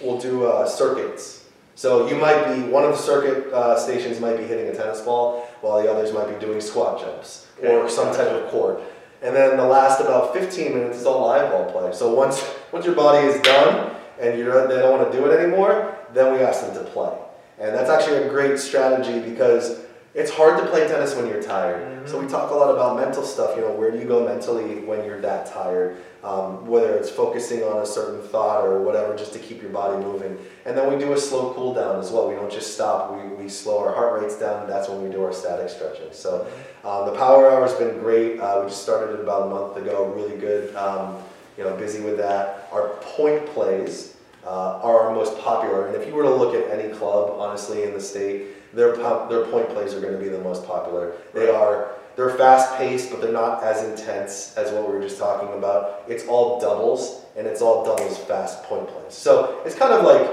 we'll 0.00 0.18
do 0.18 0.46
uh, 0.46 0.66
circuits. 0.66 1.44
So 1.76 2.08
you 2.08 2.16
might 2.16 2.54
be 2.54 2.62
one 2.62 2.84
of 2.84 2.92
the 2.92 2.96
circuit 2.98 3.52
uh, 3.52 3.76
stations 3.76 4.20
might 4.20 4.36
be 4.36 4.44
hitting 4.44 4.68
a 4.68 4.74
tennis 4.74 5.00
ball, 5.00 5.48
while 5.60 5.82
the 5.82 5.90
others 5.90 6.12
might 6.12 6.28
be 6.32 6.44
doing 6.44 6.60
squat 6.60 7.00
jumps 7.00 7.48
or 7.62 7.88
some 7.88 8.14
type 8.14 8.28
of 8.28 8.48
court. 8.50 8.80
And 9.24 9.34
then 9.34 9.56
the 9.56 9.64
last 9.64 10.00
about 10.00 10.34
15 10.34 10.74
minutes 10.74 10.98
is 10.98 11.06
all 11.06 11.26
live 11.26 11.50
ball 11.50 11.72
play. 11.72 11.92
So 11.94 12.14
once 12.14 12.46
once 12.72 12.84
your 12.84 12.94
body 12.94 13.26
is 13.26 13.40
done 13.40 13.96
and 14.20 14.38
you're 14.38 14.68
they 14.68 14.76
don't 14.76 14.98
want 14.98 15.10
to 15.10 15.18
do 15.18 15.24
it 15.24 15.40
anymore, 15.40 15.96
then 16.12 16.34
we 16.34 16.40
ask 16.40 16.60
them 16.60 16.74
to 16.74 16.90
play. 16.90 17.16
And 17.58 17.74
that's 17.74 17.88
actually 17.88 18.18
a 18.24 18.28
great 18.28 18.58
strategy 18.58 19.20
because 19.20 19.80
it's 20.14 20.30
hard 20.30 20.62
to 20.62 20.66
play 20.70 20.86
tennis 20.86 21.16
when 21.16 21.26
you're 21.26 21.42
tired. 21.42 22.08
So 22.08 22.20
we 22.20 22.28
talk 22.28 22.52
a 22.52 22.54
lot 22.54 22.70
about 22.70 22.96
mental 22.96 23.24
stuff. 23.24 23.56
You 23.56 23.62
know, 23.62 23.72
where 23.72 23.90
do 23.90 23.98
you 23.98 24.04
go 24.04 24.24
mentally 24.24 24.76
when 24.84 25.04
you're 25.04 25.20
that 25.22 25.46
tired? 25.46 25.96
Um, 26.22 26.66
whether 26.66 26.94
it's 26.94 27.10
focusing 27.10 27.64
on 27.64 27.82
a 27.82 27.86
certain 27.86 28.22
thought 28.28 28.64
or 28.64 28.80
whatever, 28.80 29.16
just 29.16 29.32
to 29.32 29.40
keep 29.40 29.60
your 29.60 29.72
body 29.72 30.02
moving. 30.02 30.38
And 30.64 30.78
then 30.78 30.90
we 30.90 30.98
do 30.98 31.12
a 31.12 31.18
slow 31.18 31.52
cool 31.54 31.74
down 31.74 31.98
as 31.98 32.12
well. 32.12 32.28
We 32.28 32.36
don't 32.36 32.50
just 32.50 32.74
stop. 32.74 33.12
We, 33.12 33.44
we 33.44 33.48
slow 33.48 33.80
our 33.80 33.92
heart 33.92 34.22
rates 34.22 34.38
down. 34.38 34.68
That's 34.68 34.88
when 34.88 35.02
we 35.02 35.10
do 35.10 35.22
our 35.24 35.32
static 35.32 35.68
stretching. 35.68 36.12
So 36.12 36.46
um, 36.84 37.06
the 37.06 37.16
power 37.18 37.50
hour 37.50 37.66
has 37.66 37.74
been 37.74 37.98
great. 37.98 38.38
Uh, 38.38 38.60
we 38.62 38.68
just 38.68 38.82
started 38.82 39.14
it 39.14 39.20
about 39.20 39.48
a 39.48 39.50
month 39.50 39.76
ago. 39.76 40.12
Really 40.14 40.36
good. 40.38 40.74
Um, 40.76 41.18
you 41.58 41.64
know, 41.64 41.76
busy 41.76 42.00
with 42.00 42.18
that. 42.18 42.68
Our 42.72 42.90
point 43.00 43.46
plays 43.46 44.16
uh, 44.46 44.78
are 44.80 45.00
our 45.08 45.14
most 45.14 45.38
popular. 45.40 45.88
And 45.88 45.96
if 45.96 46.06
you 46.06 46.14
were 46.14 46.22
to 46.22 46.34
look 46.34 46.54
at 46.54 46.70
any 46.70 46.92
club, 46.94 47.34
honestly, 47.38 47.82
in 47.82 47.92
the 47.92 48.00
state, 48.00 48.46
their 48.74 48.94
po- 48.96 49.26
their 49.28 49.44
point 49.46 49.68
plays 49.70 49.94
are 49.94 50.00
going 50.00 50.12
to 50.14 50.18
be 50.18 50.28
the 50.28 50.38
most 50.40 50.66
popular. 50.66 51.12
They 51.32 51.48
are 51.48 51.92
they're 52.16 52.30
fast 52.30 52.76
paced, 52.76 53.10
but 53.10 53.20
they're 53.20 53.32
not 53.32 53.62
as 53.64 53.82
intense 53.82 54.54
as 54.56 54.70
what 54.70 54.88
we 54.88 54.94
were 54.96 55.02
just 55.02 55.18
talking 55.18 55.48
about. 55.58 56.02
It's 56.06 56.26
all 56.26 56.60
doubles, 56.60 57.24
and 57.36 57.46
it's 57.46 57.60
all 57.60 57.84
doubles 57.84 58.18
fast 58.18 58.62
point 58.64 58.86
plays. 58.88 59.14
So 59.14 59.60
it's 59.64 59.74
kind 59.74 59.92
of 59.92 60.04
like 60.04 60.30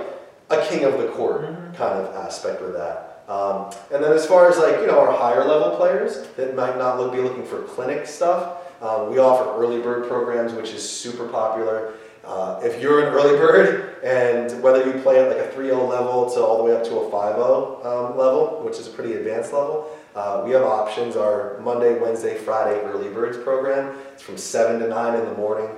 a 0.52 0.66
king 0.68 0.84
of 0.84 0.98
the 1.00 1.08
court 1.10 1.42
Mhm. 1.44 1.76
kind 1.76 1.98
of 2.00 2.16
aspect 2.16 2.62
with 2.62 2.74
that. 2.74 3.08
Um, 3.28 3.70
and 3.94 4.04
then 4.04 4.12
as 4.12 4.26
far 4.26 4.50
as 4.50 4.58
like 4.58 4.80
you 4.82 4.88
know 4.88 5.00
our 5.00 5.12
higher 5.12 5.46
level 5.46 5.76
players 5.78 6.28
that 6.38 6.56
might 6.56 6.78
not 6.78 7.00
look, 7.00 7.14
be 7.14 7.20
looking 7.20 7.46
for 7.46 7.60
clinic 7.64 8.06
stuff, 8.06 8.58
um, 8.82 9.10
we 9.12 9.20
offer 9.20 9.50
early 9.62 9.80
bird 9.80 10.08
programs, 10.08 10.54
which 10.54 10.72
is 10.74 10.88
super 10.88 11.28
popular. 11.28 11.94
Uh, 12.24 12.60
if 12.64 12.82
you're 12.82 13.08
an 13.08 13.14
early 13.14 13.38
bird, 13.38 13.98
and 14.04 14.62
whether 14.62 14.86
you 14.86 15.02
play 15.02 15.20
at 15.20 15.28
like 15.28 15.46
a 15.46 15.56
3-0 15.56 15.88
level 15.88 16.30
to 16.30 16.40
all 16.40 16.58
the 16.58 16.64
way 16.64 16.76
up 16.76 16.84
to 16.84 16.96
a 16.98 17.10
5-0 17.10 17.86
um, 17.86 18.18
level, 18.18 18.62
which 18.64 18.78
is 18.78 18.88
a 18.88 18.92
pretty 18.92 19.14
advanced 19.14 19.54
level, 19.54 19.90
uh, 20.16 20.42
we 20.46 20.52
have 20.52 20.64
options. 20.64 21.16
Our 21.16 21.60
Monday, 21.60 21.98
Wednesday, 22.00 22.38
Friday 22.38 22.80
early 22.82 23.10
birds 23.10 23.38
program. 23.38 23.98
It's 24.14 24.24
from 24.24 24.38
7 24.38 24.80
to 24.82 24.88
9 24.88 25.20
in 25.20 25.26
the 25.26 25.34
morning. 25.34 25.70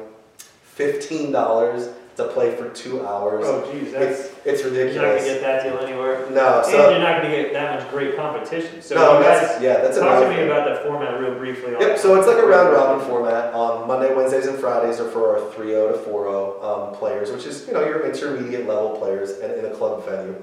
$15 0.78 1.94
to 2.18 2.28
play 2.30 2.56
for 2.56 2.70
two 2.70 3.06
hours. 3.06 3.44
Oh, 3.46 3.72
geez, 3.72 3.92
that's 3.92 4.20
It's, 4.20 4.33
it's 4.46 4.64
ridiculous. 4.64 4.96
you're 4.96 5.04
not 5.04 5.18
gonna 5.18 5.26
get 5.26 5.42
that 5.42 5.64
deal 5.64 5.78
anywhere. 5.80 6.30
No, 6.30 6.58
and 6.58 6.66
so 6.66 6.90
you're 6.90 7.00
not 7.00 7.22
gonna 7.22 7.34
get 7.34 7.54
that 7.54 7.80
much 7.80 7.90
great 7.92 8.16
competition. 8.16 8.82
So 8.82 8.96
no, 8.96 9.22
that's 9.22 9.54
guys, 9.54 9.62
yeah, 9.62 9.78
that's 9.78 9.98
talk 9.98 10.22
to 10.24 10.30
me 10.30 10.36
thing. 10.36 10.46
about 10.48 10.68
that 10.68 10.84
format 10.84 11.20
real 11.20 11.36
briefly. 11.36 11.72
Yep, 11.80 11.98
so 11.98 12.16
it's 12.16 12.28
like 12.28 12.38
a 12.38 12.46
round 12.46 12.74
robin 12.74 13.06
format. 13.08 13.54
On 13.54 13.88
Monday, 13.88 14.14
Wednesdays, 14.14 14.48
and 14.48 14.60
Fridays 14.60 15.00
are 15.00 15.10
for 15.10 15.38
our 15.38 15.52
3-0 15.52 16.04
to 16.04 16.10
4-0 16.10 16.64
um, 16.64 16.96
players, 16.96 17.32
which 17.32 17.46
is 17.46 17.66
you 17.68 17.74
know 17.74 17.86
your 17.86 18.06
intermediate 18.06 18.68
level 18.68 18.98
players 18.98 19.40
in, 19.40 19.52
in 19.52 19.66
a 19.66 19.72
club 19.76 20.06
venue. 20.06 20.36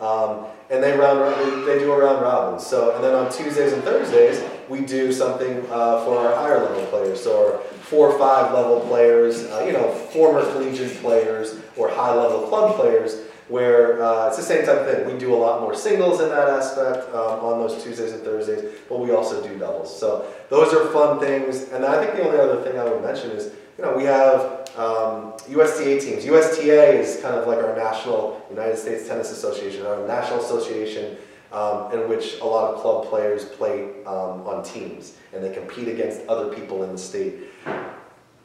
Um, 0.00 0.46
and 0.70 0.82
they 0.82 0.96
round 0.96 1.34
they, 1.34 1.72
they 1.72 1.78
do 1.80 1.92
a 1.92 1.98
round 1.98 2.22
robin. 2.22 2.60
So 2.60 2.94
and 2.94 3.02
then 3.02 3.14
on 3.14 3.32
Tuesdays 3.32 3.72
and 3.72 3.82
Thursdays 3.82 4.42
we 4.68 4.80
do 4.82 5.12
something 5.12 5.58
uh, 5.70 6.04
for 6.04 6.18
our 6.18 6.36
higher 6.36 6.62
level 6.62 6.84
players. 6.86 7.22
So 7.22 7.46
our 7.46 7.77
four 7.88 8.10
or 8.10 8.18
five 8.18 8.52
level 8.52 8.80
players, 8.80 9.44
uh, 9.44 9.64
you 9.66 9.72
know, 9.72 9.90
former 10.12 10.42
collegiate 10.52 10.94
players 10.98 11.56
or 11.76 11.88
high 11.88 12.14
level 12.14 12.46
club 12.48 12.76
players, 12.76 13.22
where 13.48 14.02
uh, 14.02 14.28
it's 14.28 14.36
the 14.36 14.42
same 14.42 14.66
type 14.66 14.80
of 14.80 14.86
thing. 14.86 15.06
We 15.10 15.18
do 15.18 15.34
a 15.34 15.36
lot 15.36 15.62
more 15.62 15.74
singles 15.74 16.20
in 16.20 16.28
that 16.28 16.48
aspect 16.48 17.08
um, 17.14 17.40
on 17.40 17.58
those 17.58 17.82
Tuesdays 17.82 18.12
and 18.12 18.22
Thursdays, 18.22 18.74
but 18.90 19.00
we 19.00 19.10
also 19.10 19.42
do 19.42 19.58
doubles. 19.58 19.98
So 19.98 20.30
those 20.50 20.74
are 20.74 20.84
fun 20.92 21.18
things. 21.18 21.70
And 21.70 21.84
I 21.84 22.04
think 22.04 22.16
the 22.16 22.26
only 22.26 22.38
other 22.38 22.62
thing 22.62 22.78
I 22.78 22.84
would 22.84 23.02
mention 23.02 23.30
is, 23.30 23.52
you 23.78 23.84
know, 23.84 23.96
we 23.96 24.04
have 24.04 24.68
um, 24.76 25.32
USTA 25.48 25.98
teams. 25.98 26.26
USTA 26.26 27.00
is 27.00 27.22
kind 27.22 27.36
of 27.36 27.46
like 27.46 27.58
our 27.58 27.74
national 27.74 28.44
United 28.50 28.76
States 28.76 29.08
Tennis 29.08 29.30
Association, 29.30 29.86
our 29.86 30.06
national 30.06 30.40
association 30.40 31.16
um, 31.52 31.92
in 31.92 32.08
which 32.08 32.40
a 32.40 32.44
lot 32.44 32.74
of 32.74 32.80
club 32.80 33.06
players 33.06 33.44
play 33.44 33.90
um, 34.04 34.46
on 34.46 34.62
teams 34.62 35.16
and 35.32 35.42
they 35.42 35.52
compete 35.52 35.88
against 35.88 36.26
other 36.28 36.54
people 36.54 36.82
in 36.82 36.92
the 36.92 36.98
state. 36.98 37.34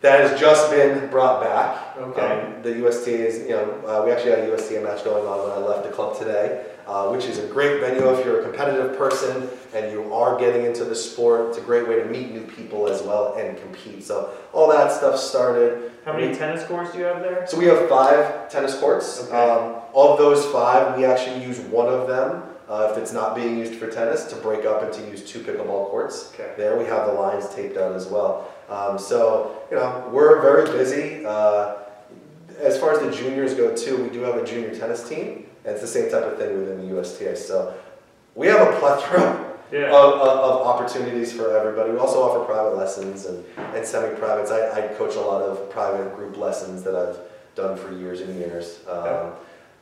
That 0.02 0.20
has 0.20 0.38
just 0.38 0.70
been 0.70 1.10
brought 1.10 1.42
back. 1.42 1.98
Okay. 1.98 2.42
Um, 2.42 2.62
the 2.62 2.86
USTA 2.86 3.26
is, 3.26 3.48
you 3.48 3.52
know, 3.52 3.72
uh, 3.88 4.04
we 4.06 4.12
actually 4.12 4.32
had 4.32 4.39
a 4.39 4.54
USTA 4.54 4.82
match 4.82 5.02
going 5.06 5.26
on 5.26 5.48
when 5.48 5.52
I 5.52 5.66
left 5.66 5.86
the 5.86 5.92
club 5.92 6.18
today, 6.20 6.66
uh, 6.86 7.08
which 7.08 7.24
is 7.24 7.39
a 7.39 7.48
great 7.48 7.80
venue 7.80 8.10
if 8.10 8.26
you're 8.26 8.42
a 8.42 8.44
competitive 8.44 8.98
person 8.98 9.50
and 9.74 9.94
you 9.94 10.13
are 10.13 10.38
getting 10.38 10.66
into 10.66 10.84
the 10.84 10.96
sport. 10.96 11.48
It's 11.48 11.58
a 11.58 11.62
great 11.62 11.88
way 11.88 12.04
to 12.04 12.06
meet 12.06 12.34
new 12.34 12.46
people 12.46 12.89
as 12.89 13.02
well 13.02 13.36
and 13.36 13.58
compete. 13.58 14.04
So 14.04 14.34
all 14.52 14.70
that 14.72 14.92
stuff 14.92 15.18
started. 15.18 15.94
How 16.04 16.12
many 16.12 16.36
tennis 16.36 16.66
courts 16.66 16.92
do 16.92 16.98
you 16.98 17.06
have 17.06 17.22
there? 17.22 17.48
So 17.48 17.58
we 17.58 17.66
have 17.68 17.88
five 17.88 18.50
tennis 18.50 18.78
courts. 18.78 19.24
Okay. 19.24 19.34
Um, 19.34 19.84
of 19.96 20.18
those 20.18 20.46
five, 20.48 20.98
we 20.98 21.06
actually 21.06 21.46
use 21.46 21.60
one 21.60 21.88
of 21.88 22.10
them 22.10 22.44
uh, 22.69 22.89
if 22.91 22.97
it's 22.97 23.13
not 23.13 23.36
being 23.36 23.58
used 23.58 23.76
for 23.76 23.88
tennis 23.89 24.26
to 24.26 24.36
break 24.38 24.65
up 24.65 24.82
and 24.84 24.93
to 24.93 25.02
use 25.10 25.23
two 25.23 25.39
pickleball 25.39 25.89
courts. 25.89 26.32
Okay. 26.34 26.54
There 26.58 26.78
we 26.78 26.86
have 26.86 27.08
the 27.08 27.13
lines 27.13 27.54
taped 27.54 27.78
out 27.78 27.93
as 27.93 28.08
well. 28.08 28.54
Um, 28.69 28.97
so 28.97 29.63
you 29.69 29.78
know 29.78 30.10
we're 30.12 30.41
very 30.41 30.65
busy. 30.78 31.26
Uh, 31.26 31.76
as 32.62 32.80
far 32.80 32.93
as 32.93 32.99
the 32.99 33.12
juniors 33.12 33.54
go 33.54 33.76
too, 33.76 34.02
we 34.02 34.10
do 34.10 34.21
have 34.21 34.36
a 34.36 34.45
junior 34.45 34.73
tennis 34.73 35.08
team, 35.08 35.45
and 35.65 35.73
it's 35.73 35.82
the 35.82 35.88
same 35.88 36.10
type 36.10 36.23
of 36.23 36.38
thing 36.38 36.58
within 36.60 36.88
the 36.88 36.95
USTA. 36.97 37.36
So 37.36 37.73
we 38.36 38.47
have 38.47 38.62
a 38.67 38.80
plethora 38.80 39.49
Yeah. 39.71 39.88
of, 39.88 40.13
of, 40.13 40.38
of 40.38 40.67
opportunities 40.67 41.34
for 41.34 41.58
everybody. 41.58 41.91
We 41.91 41.97
also 41.97 42.21
offer 42.21 42.45
private 42.45 42.78
lessons 42.78 43.26
and, 43.26 43.43
and 43.76 43.84
semi-privates. 43.86 44.52
I, 44.52 44.69
I 44.86 44.88
coach 44.93 45.15
a 45.15 45.19
lot 45.19 45.41
of 45.41 45.69
private 45.71 46.15
group 46.15 46.38
lessons 46.38 46.84
that 46.84 46.95
I've 46.95 47.17
done 47.56 47.76
for 47.76 47.91
years 47.91 48.21
and 48.21 48.36
years. 48.39 48.80
Um, 48.88 49.04
Yeah. 49.06 49.30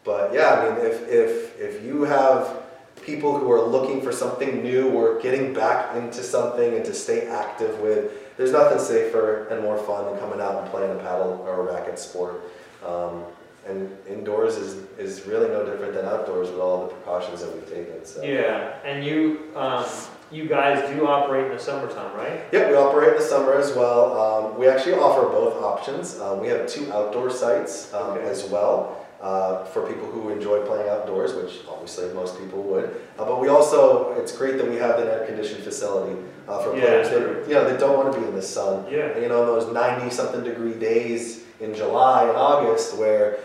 But 0.04 0.34
yeah, 0.34 0.50
I 0.56 0.70
mean, 0.70 0.86
if, 0.86 1.08
if, 1.08 1.60
if 1.60 1.84
you 1.86 2.04
have 2.04 2.64
people 3.06 3.38
who 3.38 3.52
are 3.52 3.62
looking 3.62 4.02
for 4.02 4.12
something 4.12 4.64
new 4.64 4.90
or 4.92 5.20
getting 5.20 5.54
back 5.54 5.96
into 5.96 6.24
something 6.24 6.76
and 6.76 6.86
to 6.86 6.94
stay 6.94 7.28
active 7.28 7.80
with, 7.80 8.38
there's 8.38 8.52
nothing 8.52 8.80
safer 8.80 9.48
and 9.48 9.62
more 9.62 9.78
fun 9.78 10.06
than 10.06 10.20
coming 10.20 10.40
out 10.40 10.62
and 10.62 10.70
playing 10.72 10.92
a 10.92 11.02
paddle 11.02 11.44
or 11.46 11.62
a 11.62 11.74
racket 11.74 12.00
sport. 12.00 12.42
Um, 12.86 13.24
and 13.68 13.96
indoors 14.10 14.56
is, 14.56 14.86
is 14.98 15.28
really 15.28 15.48
no 15.50 15.64
different 15.64 15.94
than 15.94 16.06
outdoors 16.06 16.50
with 16.50 16.60
all 16.60 16.88
the 16.88 16.94
precautions 16.94 17.42
that 17.42 17.54
we've 17.54 17.70
taken. 17.70 18.04
So. 18.04 18.24
Yeah, 18.24 18.78
and 18.84 19.06
you 19.06 19.52
um, 19.56 19.86
you 20.32 20.48
guys 20.48 20.90
do 20.96 21.06
operate 21.08 21.46
in 21.46 21.52
the 21.52 21.60
summertime, 21.60 22.16
right? 22.16 22.42
Yep, 22.52 22.70
we 22.70 22.76
operate 22.76 23.10
in 23.10 23.16
the 23.20 23.22
summer 23.24 23.54
as 23.54 23.74
well. 23.74 24.18
Um, 24.20 24.58
we 24.58 24.68
actually 24.68 24.94
offer 24.94 25.28
both 25.28 25.62
options. 25.62 26.20
Um, 26.20 26.40
we 26.40 26.48
have 26.48 26.68
two 26.68 26.92
outdoor 26.92 27.30
sites 27.30 27.94
um, 27.94 28.12
Okay. 28.18 28.28
as 28.28 28.46
well 28.46 29.01
uh, 29.22 29.64
for 29.66 29.88
people 29.88 30.10
who 30.10 30.30
enjoy 30.30 30.66
playing 30.66 30.90
outdoors, 30.90 31.34
which 31.34 31.60
obviously 31.70 32.12
most 32.14 32.40
people 32.40 32.64
would. 32.64 32.86
Uh, 33.20 33.26
but 33.26 33.40
we 33.40 33.48
also, 33.48 34.14
it's 34.14 34.36
great 34.36 34.58
that 34.58 34.68
we 34.68 34.78
have 34.78 35.00
an 35.00 35.08
air-conditioned 35.08 35.64
facility 35.64 36.20
uh, 36.48 36.60
for 36.64 36.76
Yeah, 36.76 36.82
players 36.86 37.10
that 37.10 37.48
you 37.48 37.54
know 37.54 37.66
that 37.70 37.80
don't 37.80 37.96
want 37.96 38.12
to 38.14 38.20
be 38.20 38.26
in 38.26 38.34
the 38.34 38.42
sun. 38.42 38.86
Yeah. 38.92 39.18
You 39.18 39.30
know, 39.30 39.46
those 39.46 39.66
90-something 39.66 40.44
degree 40.44 40.74
days 40.74 41.44
in 41.60 41.76
July 41.76 42.24
and 42.24 42.36
August 42.36 42.98
where, 42.98 43.38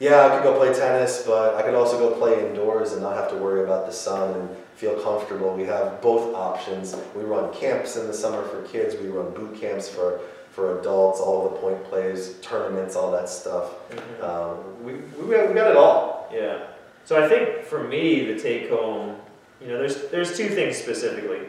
yeah, 0.00 0.26
I 0.26 0.34
could 0.34 0.42
go 0.42 0.58
play 0.58 0.74
tennis, 0.74 1.22
but 1.24 1.54
I 1.54 1.62
could 1.62 1.74
also 1.74 1.96
go 1.96 2.16
play 2.18 2.44
indoors 2.44 2.92
and 2.92 3.02
not 3.02 3.14
have 3.16 3.30
to 3.30 3.36
worry 3.36 3.62
about 3.62 3.86
the 3.86 3.92
sun 3.92 4.34
and 4.34 4.56
feel 4.74 5.00
comfortable. 5.00 5.54
We 5.54 5.64
have 5.64 6.02
both 6.02 6.34
options. 6.34 6.96
We 7.14 7.22
run 7.22 7.54
camps 7.54 7.96
in 7.96 8.08
the 8.08 8.14
summer 8.14 8.42
for 8.42 8.62
kids. 8.62 8.96
We 9.00 9.06
run 9.06 9.32
boot 9.32 9.60
camps 9.60 9.88
for, 9.88 10.20
for 10.52 10.78
adults, 10.80 11.18
all 11.18 11.48
the 11.48 11.56
point 11.56 11.82
plays, 11.84 12.34
tournaments, 12.42 12.94
all 12.94 13.10
that 13.10 13.28
stuff. 13.28 13.70
Mhm. 13.90 14.22
Um, 14.24 14.84
we, 14.84 14.92
we, 15.22 15.34
got, 15.34 15.48
we 15.48 15.54
got 15.54 15.70
it 15.70 15.76
all. 15.76 16.28
Yeah. 16.32 16.58
So 17.04 17.22
I 17.22 17.28
think 17.28 17.64
for 17.64 17.82
me, 17.82 18.32
the 18.32 18.40
take 18.40 18.70
home, 18.70 19.16
you 19.60 19.68
know, 19.68 19.78
there's 19.78 20.08
there's 20.10 20.36
two 20.36 20.48
things 20.48 20.76
specifically. 20.76 21.40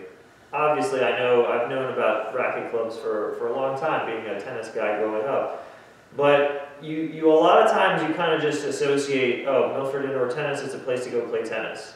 Obviously, 0.51 1.03
I 1.03 1.17
know 1.19 1.45
I've 1.47 1.69
known 1.69 1.91
about 1.93 2.33
racket 2.35 2.71
clubs 2.71 2.95
for, 2.95 3.35
for 3.39 3.47
a 3.47 3.55
long 3.55 3.79
time, 3.79 4.05
being 4.05 4.25
a 4.35 4.39
tennis 4.39 4.67
guy 4.69 4.99
growing 4.99 5.25
up. 5.27 5.67
But 6.15 6.69
you, 6.81 6.97
you 6.97 7.31
a 7.31 7.33
lot 7.33 7.63
of 7.65 7.71
times 7.71 8.07
you 8.07 8.13
kind 8.13 8.33
of 8.33 8.41
just 8.41 8.63
associate, 8.65 9.47
oh, 9.47 9.73
Milford 9.73 10.05
Indoor 10.05 10.29
Tennis 10.29 10.61
is 10.61 10.75
a 10.75 10.77
place 10.77 11.03
to 11.05 11.09
go 11.09 11.21
play 11.27 11.43
tennis. 11.43 11.95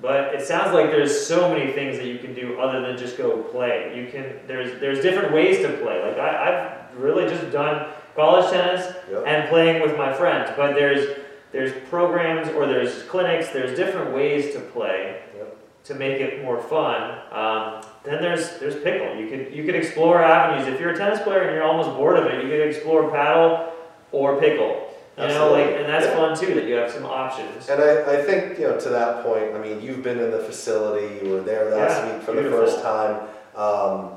But 0.00 0.34
it 0.34 0.40
sounds 0.46 0.72
like 0.74 0.90
there's 0.90 1.26
so 1.26 1.52
many 1.52 1.72
things 1.72 1.98
that 1.98 2.06
you 2.06 2.18
can 2.18 2.34
do 2.34 2.58
other 2.58 2.80
than 2.80 2.96
just 2.96 3.18
go 3.18 3.42
play. 3.42 3.92
You 3.96 4.10
can 4.10 4.40
there's 4.46 4.80
there's 4.80 5.00
different 5.00 5.34
ways 5.34 5.58
to 5.58 5.68
play. 5.78 6.02
Like 6.02 6.18
I, 6.18 6.78
I've 6.92 6.98
really 6.98 7.28
just 7.28 7.50
done 7.52 7.90
college 8.16 8.50
tennis 8.50 8.94
Yep. 9.10 9.24
and 9.26 9.48
playing 9.48 9.82
with 9.82 9.96
my 9.98 10.12
friends. 10.12 10.50
But 10.56 10.74
there's 10.74 11.18
there's 11.52 11.72
programs 11.90 12.48
or 12.50 12.66
there's 12.66 13.02
clinics. 13.04 13.50
There's 13.50 13.76
different 13.76 14.14
ways 14.14 14.54
to 14.54 14.60
play 14.60 15.20
Yep. 15.36 15.56
to 15.84 15.94
make 15.94 16.20
it 16.20 16.42
more 16.42 16.60
fun. 16.62 17.18
Um, 17.30 17.82
then 18.04 18.22
there's 18.22 18.58
there's 18.58 18.76
pickle. 18.82 19.16
You 19.16 19.28
could 19.28 19.54
you 19.54 19.64
could 19.64 19.74
explore 19.74 20.22
avenues. 20.22 20.72
If 20.72 20.80
you're 20.80 20.90
a 20.92 20.96
tennis 20.96 21.20
player 21.20 21.42
and 21.42 21.54
you're 21.54 21.64
almost 21.64 21.90
bored 21.90 22.18
of 22.18 22.24
it, 22.26 22.42
you 22.42 22.48
could 22.50 22.60
explore 22.66 23.10
paddle 23.10 23.70
or 24.12 24.40
pickle. 24.40 24.86
You 25.28 25.34
know, 25.34 25.52
like 25.52 25.66
and 25.76 25.86
that's 25.88 26.06
Yeah. 26.06 26.14
fun 26.16 26.36
too. 26.38 26.54
That 26.54 26.64
you 26.64 26.74
have 26.74 26.90
some 26.90 27.04
options. 27.06 27.68
And 27.68 27.82
I, 27.82 28.14
I 28.18 28.22
think, 28.22 28.58
you 28.58 28.66
know, 28.68 28.78
to 28.78 28.88
that 28.90 29.22
point, 29.24 29.54
I 29.54 29.58
mean, 29.58 29.80
you've 29.82 30.02
been 30.02 30.18
in 30.18 30.30
the 30.30 30.38
facility, 30.38 31.24
you 31.24 31.32
were 31.32 31.40
there 31.40 31.70
last 31.74 32.04
Yeah, 32.04 32.12
week 32.14 32.22
for 32.22 32.32
beautiful. 32.32 32.58
the 32.60 32.66
first 32.66 32.82
time. 32.82 33.20
Um, 33.56 34.10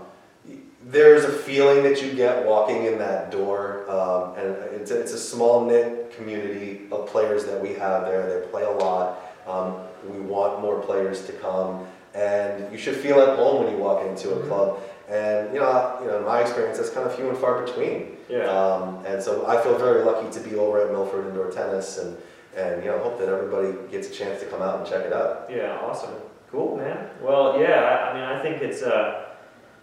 there's 0.85 1.23
a 1.23 1.31
feeling 1.31 1.81
that 1.83 2.01
you 2.01 2.13
get 2.13 2.45
walking 2.45 2.85
in 2.85 2.97
that 2.99 3.31
door, 3.31 3.89
um, 3.89 4.35
and 4.37 4.47
it's 4.75 4.91
a, 4.91 4.99
it's 4.99 5.13
a 5.13 5.17
small 5.17 5.63
knit 5.65 6.11
community 6.15 6.81
of 6.91 7.07
players 7.07 7.45
that 7.45 7.59
we 7.61 7.73
have 7.75 8.05
there. 8.05 8.41
They 8.41 8.47
play 8.47 8.63
a 8.63 8.69
lot. 8.71 9.19
Um, 9.47 9.75
we 10.09 10.19
want 10.19 10.61
more 10.61 10.79
players 10.81 11.25
to 11.27 11.31
come, 11.33 11.85
and 12.13 12.71
you 12.71 12.77
should 12.77 12.95
feel 12.95 13.19
at 13.21 13.37
home 13.37 13.63
when 13.63 13.71
you 13.73 13.77
walk 13.81 14.05
into 14.05 14.31
a 14.31 14.35
Mhm. 14.35 14.47
club. 14.47 14.79
And 15.09 15.53
you 15.53 15.59
know, 15.59 15.97
you 16.01 16.07
know, 16.07 16.17
in 16.17 16.25
my 16.25 16.41
experience, 16.41 16.77
that's 16.77 16.89
kind 16.89 17.05
of 17.05 17.13
few 17.13 17.27
and 17.29 17.37
far 17.37 17.61
between. 17.61 18.17
yeah. 18.29 18.45
Um, 18.47 19.03
and 19.05 19.21
so 19.21 19.45
I 19.45 19.57
feel 19.57 19.75
very 19.75 20.01
lucky 20.03 20.29
to 20.29 20.39
be 20.39 20.55
over 20.57 20.79
at 20.81 20.91
Milford 20.91 21.25
Indoor 21.27 21.51
Tennis 21.51 21.97
and, 21.97 22.15
and 22.55 22.83
you 22.83 22.89
know, 22.89 22.97
hope 22.99 23.19
that 23.19 23.27
everybody 23.27 23.73
gets 23.91 24.07
a 24.09 24.11
chance 24.11 24.39
to 24.41 24.45
come 24.45 24.61
out 24.61 24.77
and 24.79 24.87
check 24.87 25.03
it 25.05 25.11
out. 25.13 25.49
Yeah, 25.49 25.77
awesome. 25.85 26.11
Cool, 26.51 26.77
man. 26.77 27.09
Well, 27.21 27.59
yeah, 27.59 27.81
I, 27.81 28.09
I 28.09 28.13
mean, 28.13 28.23
I 28.23 28.41
think 28.41 28.61
it's 28.61 28.81
a, 28.81 29.25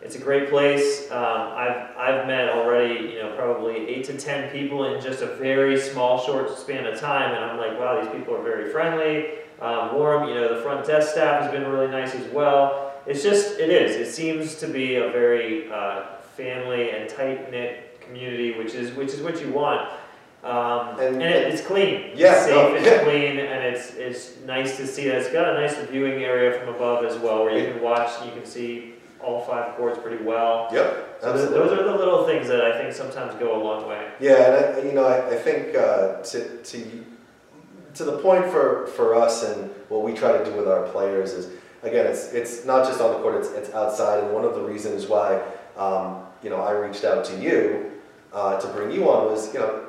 it's 0.02 0.16
a 0.16 0.18
great 0.18 0.48
place. 0.48 1.10
Um, 1.10 1.18
I've, 1.18 1.96
I've 1.96 2.26
met 2.26 2.48
already, 2.48 3.10
you 3.10 3.18
know, 3.22 3.34
probably 3.36 3.76
eight 3.88 4.04
to 4.06 4.16
ten 4.16 4.50
people 4.50 4.84
in 4.94 5.00
just 5.00 5.20
a 5.22 5.26
very 5.36 5.78
small, 5.78 6.18
short 6.24 6.56
span 6.58 6.86
of 6.86 6.98
time, 6.98 7.34
and 7.34 7.44
I'm 7.44 7.58
like, 7.58 7.78
wow, 7.78 8.00
these 8.00 8.10
people 8.12 8.34
are 8.34 8.42
very 8.42 8.70
friendly, 8.72 9.38
um, 9.60 9.94
warm. 9.94 10.28
You 10.28 10.34
know, 10.36 10.54
the 10.56 10.62
front 10.62 10.86
desk 10.86 11.12
staff 11.12 11.42
has 11.42 11.50
been 11.50 11.66
really 11.68 11.88
nice 11.88 12.14
as 12.14 12.26
well. 12.32 12.94
It's 13.06 13.22
just, 13.22 13.58
it 13.58 13.70
is. 13.70 13.96
It 13.96 14.10
seems 14.12 14.54
to 14.56 14.66
be 14.66 14.96
a 14.96 15.10
very 15.10 15.70
uh, 15.70 16.16
family 16.36 16.90
and 16.90 17.08
tight 17.08 17.50
knit 17.50 18.00
community, 18.00 18.56
which 18.58 18.74
is, 18.74 18.92
which 18.94 19.12
is 19.12 19.20
what 19.20 19.40
you 19.40 19.52
want. 19.52 19.90
Um, 20.42 20.98
and 20.98 21.16
And- 21.16 21.22
it, 21.22 21.52
it's 21.52 21.60
clean. 21.66 22.12
Yeah, 22.14 22.32
it's 22.36 22.44
safe. 22.46 22.54
no, 22.54 22.74
it's 22.74 22.86
yeah. 22.86 23.02
clean, 23.04 23.38
and 23.38 23.62
it's 23.74 23.94
it's 23.94 24.38
nice 24.46 24.78
to 24.78 24.86
see 24.86 25.04
that. 25.08 25.16
It's 25.18 25.30
got 25.30 25.50
a 25.54 25.60
nice 25.60 25.76
viewing 25.90 26.22
area 26.24 26.58
from 26.58 26.74
above 26.74 27.04
as 27.04 27.18
well, 27.18 27.44
where 27.44 27.58
you 27.58 27.70
can 27.70 27.82
watch. 27.82 28.10
You 28.24 28.32
can 28.32 28.46
see 28.46 28.94
all 29.22 29.40
five 29.44 29.76
chords 29.76 29.98
pretty 29.98 30.22
well. 30.24 30.68
Yep, 30.72 31.18
So 31.22 31.32
th- 31.36 31.50
those 31.50 31.72
are 31.78 31.82
the 31.84 31.94
little 31.94 32.26
things 32.26 32.48
that 32.48 32.62
I 32.62 32.78
think 32.78 32.92
sometimes 32.94 33.34
go 33.34 33.60
a 33.60 33.62
long 33.62 33.88
way. 33.88 34.08
Yeah, 34.20 34.34
and 34.34 34.76
I, 34.76 34.88
you 34.88 34.92
know, 34.92 35.04
I, 35.04 35.30
I 35.30 35.36
think 35.36 35.74
uh, 35.76 36.22
to, 36.22 36.56
to, 36.62 37.04
to 37.94 38.04
the 38.04 38.18
point 38.18 38.46
for, 38.46 38.86
for 38.88 39.14
us 39.14 39.44
and 39.44 39.70
what 39.88 40.02
we 40.02 40.14
try 40.14 40.36
to 40.36 40.44
do 40.44 40.52
with 40.52 40.68
our 40.68 40.84
players 40.88 41.32
is, 41.32 41.48
again, 41.82 42.06
it's, 42.06 42.32
it's 42.32 42.64
not 42.64 42.86
just 42.86 43.00
on 43.00 43.12
the 43.12 43.18
court, 43.20 43.36
it's, 43.36 43.50
it's 43.50 43.70
outside. 43.74 44.22
And 44.24 44.32
one 44.32 44.44
of 44.44 44.54
the 44.54 44.62
reasons 44.62 45.06
why, 45.06 45.42
um, 45.76 46.22
you 46.42 46.50
know, 46.50 46.60
I 46.60 46.72
reached 46.72 47.04
out 47.04 47.24
to 47.26 47.36
you 47.36 47.90
uh, 48.32 48.58
to 48.60 48.68
bring 48.68 48.90
you 48.92 49.10
on 49.10 49.26
was, 49.26 49.52
you 49.52 49.60
know, 49.60 49.86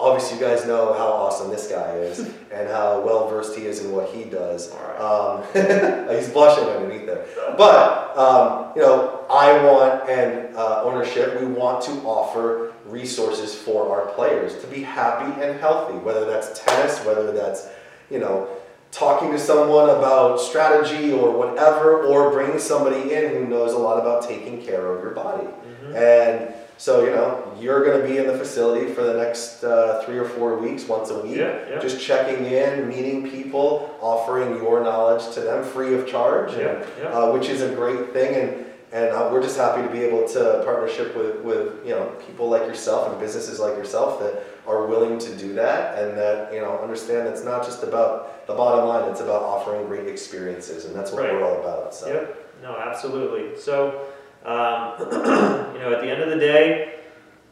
obviously 0.00 0.38
you 0.38 0.44
guys 0.44 0.66
know 0.66 0.92
how 0.94 1.08
awesome 1.08 1.50
this 1.50 1.68
guy 1.68 1.96
is 1.96 2.18
and 2.52 2.68
how 2.68 3.00
well 3.00 3.28
versed 3.28 3.56
he 3.56 3.66
is 3.66 3.84
in 3.84 3.92
what 3.92 4.08
he 4.08 4.24
does. 4.24 4.72
Right. 4.72 4.98
Um, 4.98 5.42
he's 6.16 6.28
blushing 6.30 6.64
underneath 6.64 7.06
there. 7.06 7.26
But, 7.56 8.16
um, 8.16 8.72
you 8.74 8.82
know, 8.82 9.24
I 9.30 9.62
want, 9.64 10.08
and 10.08 10.56
uh, 10.56 10.82
ownership, 10.84 11.40
we 11.40 11.46
want 11.46 11.82
to 11.84 11.92
offer 12.02 12.72
resources 12.86 13.54
for 13.54 13.90
our 13.90 14.12
players 14.14 14.60
to 14.62 14.66
be 14.66 14.82
happy 14.82 15.40
and 15.42 15.60
healthy, 15.60 15.98
whether 15.98 16.24
that's 16.24 16.58
tennis, 16.58 17.04
whether 17.04 17.30
that's, 17.32 17.68
you 18.10 18.18
know, 18.18 18.48
talking 18.90 19.30
to 19.30 19.38
someone 19.38 19.88
about 19.90 20.40
strategy 20.40 21.12
or 21.12 21.30
whatever, 21.30 22.04
or 22.04 22.32
bringing 22.32 22.58
somebody 22.58 23.12
in 23.14 23.30
who 23.30 23.46
knows 23.46 23.72
a 23.72 23.78
lot 23.78 24.00
about 24.00 24.26
taking 24.26 24.60
care 24.62 24.92
of 24.92 25.02
your 25.02 25.12
body. 25.12 25.46
Mhm. 25.46 25.94
And 25.94 26.54
so, 26.80 27.04
you 27.04 27.10
know, 27.10 27.52
you're 27.60 27.84
going 27.84 28.00
to 28.00 28.08
be 28.08 28.16
in 28.16 28.26
the 28.26 28.38
facility 28.38 28.90
for 28.94 29.02
the 29.02 29.12
next 29.12 29.62
uh, 29.62 30.02
three 30.06 30.16
or 30.16 30.24
four 30.24 30.56
weeks, 30.56 30.88
once 30.88 31.10
a 31.10 31.18
week 31.20 31.36
Yeah, 31.36 31.58
yeah. 31.68 31.78
just 31.78 32.00
checking 32.00 32.46
in, 32.46 32.88
meeting 32.88 33.30
people, 33.30 33.98
offering 34.00 34.56
your 34.56 34.82
knowledge 34.82 35.24
to 35.34 35.40
them 35.42 35.62
free 35.62 35.92
of 35.94 36.08
charge, 36.08 36.52
Yeah, 36.56 36.82
yeah. 36.98 37.08
uh, 37.08 37.32
which 37.32 37.50
is 37.50 37.60
a 37.60 37.74
great 37.74 38.14
thing. 38.14 38.34
And 38.34 38.66
and 38.92 39.10
uh, 39.14 39.28
we're 39.30 39.42
just 39.42 39.56
happy 39.56 39.82
to 39.82 39.88
be 39.88 40.00
able 40.00 40.26
to 40.36 40.62
partnership 40.64 41.14
with 41.16 41.36
with 41.48 41.66
you 41.86 41.90
know 41.96 42.06
people 42.26 42.48
like 42.48 42.62
yourself 42.62 43.08
and 43.10 43.20
businesses 43.20 43.60
like 43.60 43.76
yourself 43.76 44.18
that 44.20 44.42
are 44.66 44.86
willing 44.86 45.16
to 45.26 45.36
do 45.36 45.52
that 45.54 45.96
and 46.02 46.18
that 46.18 46.52
you 46.52 46.60
know 46.60 46.72
understand 46.80 47.28
it's 47.28 47.44
not 47.44 47.62
just 47.64 47.84
about 47.84 48.46
the 48.48 48.54
bottom 48.54 48.88
line; 48.88 49.08
it's 49.10 49.20
about 49.20 49.42
offering 49.42 49.86
great 49.86 50.08
experiences, 50.08 50.86
and 50.86 50.96
that's 50.96 51.12
what 51.12 51.22
Right. 51.22 51.32
we're 51.34 51.44
all 51.44 51.60
about. 51.60 51.94
So. 51.94 52.06
Yep. 52.08 52.36
No, 52.64 52.76
absolutely. 52.76 53.56
So, 53.60 54.06
um, 54.44 54.94
you 55.80 55.86
know, 55.86 55.94
at 55.94 56.02
the 56.02 56.10
end 56.10 56.20
of 56.20 56.28
the 56.28 56.36
day, 56.36 56.94